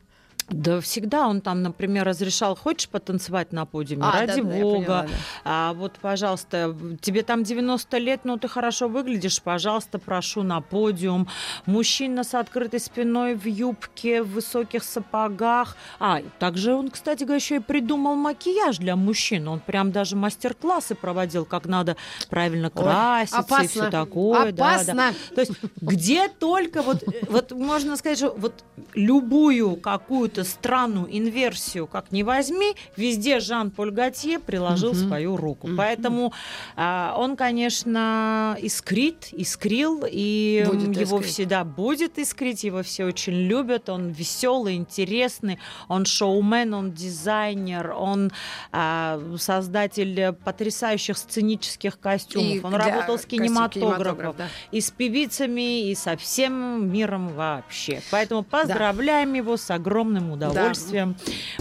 Да, 0.51 0.81
всегда 0.81 1.27
он 1.27 1.41
там, 1.41 1.61
например, 1.63 2.05
разрешал, 2.05 2.55
хочешь 2.55 2.89
потанцевать 2.89 3.51
на 3.53 3.65
подиуме, 3.65 4.03
А, 4.05 4.11
ради 4.11 4.41
да, 4.41 4.49
да, 4.49 4.59
бога. 4.61 4.75
поняла, 4.85 5.01
да. 5.03 5.09
А 5.45 5.73
вот, 5.73 5.93
пожалуйста, 6.01 6.75
тебе 7.01 7.23
там 7.23 7.43
90 7.43 7.97
лет, 7.97 8.21
но 8.25 8.37
ты 8.37 8.47
хорошо 8.47 8.87
выглядишь, 8.89 9.41
пожалуйста, 9.41 9.97
прошу 9.97 10.43
на 10.43 10.61
подиум. 10.61 11.27
Мужчина 11.65 12.23
с 12.23 12.33
открытой 12.33 12.79
спиной 12.79 13.35
в 13.35 13.45
юбке, 13.47 14.21
в 14.23 14.31
высоких 14.33 14.83
сапогах. 14.83 15.77
А, 15.99 16.21
также 16.39 16.73
он, 16.75 16.89
кстати 16.89 17.23
говоря, 17.23 17.37
еще 17.37 17.55
и 17.55 17.59
придумал 17.59 18.15
макияж 18.15 18.77
для 18.77 18.95
мужчин. 18.95 19.47
Он 19.47 19.59
прям 19.59 19.91
даже 19.91 20.15
мастер-классы 20.15 20.95
проводил, 20.95 21.45
как 21.45 21.65
надо 21.65 21.95
правильно 22.29 22.71
Ой, 22.75 22.83
краситься 22.83 23.37
и 23.37 23.39
опасно. 23.39 23.67
все 23.67 23.89
такое. 23.89 24.51
да, 24.51 24.51
да. 24.51 24.71
Опасно. 24.73 25.13
То 25.33 25.41
есть 25.41 25.53
где 25.79 26.27
только 26.27 26.81
вот, 26.81 27.03
вот 27.29 27.51
можно 27.51 27.95
сказать, 27.95 28.17
что 28.17 28.31
вот 28.37 28.63
любую 28.93 29.77
какую-то 29.77 30.40
странную 30.43 31.07
инверсию, 31.15 31.87
как 31.87 32.11
ни 32.11 32.23
возьми, 32.23 32.75
везде 32.95 33.39
Жан-Поль 33.39 33.91
Готье 33.91 34.39
приложил 34.39 34.93
свою 34.93 35.37
руку. 35.37 35.69
Поэтому 35.77 36.33
а, 36.75 37.15
он, 37.17 37.35
конечно, 37.35 38.57
искрит, 38.61 39.29
искрил, 39.31 40.03
и 40.09 40.65
Будет 40.67 40.97
его 40.97 41.17
искрить. 41.17 41.33
всегда 41.33 41.63
будет 41.63 42.17
искрить, 42.17 42.63
его 42.63 42.83
все 42.83 43.05
очень 43.05 43.33
любят, 43.33 43.89
он 43.89 44.09
веселый, 44.09 44.75
интересный, 44.75 45.59
он 45.87 46.05
шоумен, 46.05 46.73
он 46.73 46.91
дизайнер, 46.91 47.93
он 47.97 48.31
а, 48.71 49.21
создатель 49.37 50.33
потрясающих 50.33 51.17
сценических 51.17 51.99
костюмов, 51.99 52.55
И 52.55 52.59
он 52.61 52.75
работал 52.75 53.17
с 53.17 53.25
кинематографом, 53.25 53.97
кинематограф, 53.97 54.35
да. 54.37 54.47
и 54.71 54.81
с 54.81 54.91
певицами, 54.91 55.89
и 55.89 55.95
со 55.95 56.17
всем 56.17 56.91
миром 56.91 57.29
вообще. 57.29 58.01
Поэтому 58.11 58.43
поздравляем 58.43 59.33
его 59.33 59.57
с 59.57 59.69
огромным 59.71 60.30
удовольствием. 60.31 61.15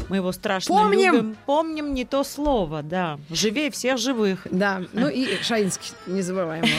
Мы 0.09 0.17
его 0.17 0.33
страшно 0.33 0.75
Помним! 0.75 1.15
любим. 1.15 1.37
Помним 1.47 1.95
не 1.95 2.05
то 2.05 2.25
слово, 2.25 2.83
да. 2.83 3.19
Живее 3.31 3.71
всех 3.71 3.99
живых. 3.99 4.47
Да, 4.51 4.83
ну 4.93 5.09
и 5.09 5.43
Шаинский, 5.43 5.93
не 6.07 6.23
забываем 6.23 6.65
его. 6.65 6.77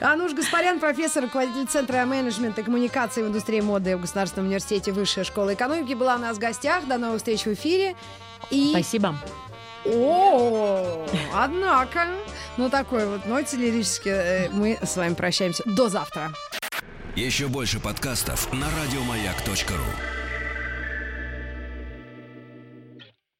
Ануш 0.00 0.32
Гаспарян, 0.32 0.78
профессор, 0.78 1.24
руководитель 1.24 1.66
Центра 1.66 2.04
менеджмента 2.04 2.60
и 2.60 2.64
коммуникации 2.64 3.22
в 3.22 3.28
индустрии 3.28 3.60
моды 3.60 3.96
в 3.96 4.00
Государственном 4.00 4.46
университете 4.48 4.92
Высшая 4.92 5.24
школа 5.24 5.54
экономики, 5.54 5.94
была 5.94 6.16
у 6.16 6.18
нас 6.18 6.36
в 6.36 6.40
гостях. 6.40 6.86
До 6.86 6.98
новых 6.98 7.18
встреч 7.18 7.44
в 7.44 7.52
эфире. 7.52 7.94
И... 8.50 8.70
Спасибо. 8.70 9.16
О, 9.84 11.06
однако, 11.32 12.08
ну 12.56 12.68
такой 12.68 13.06
вот 13.06 13.26
ноте 13.26 13.56
лирически 13.56 14.08
э, 14.08 14.50
мы 14.50 14.78
с 14.82 14.96
вами 14.96 15.14
прощаемся. 15.14 15.62
До 15.64 15.88
завтра. 15.88 16.32
Еще 17.14 17.46
больше 17.46 17.80
подкастов 17.80 18.52
на 18.52 18.66
радиомаяк.ру. 18.82 20.25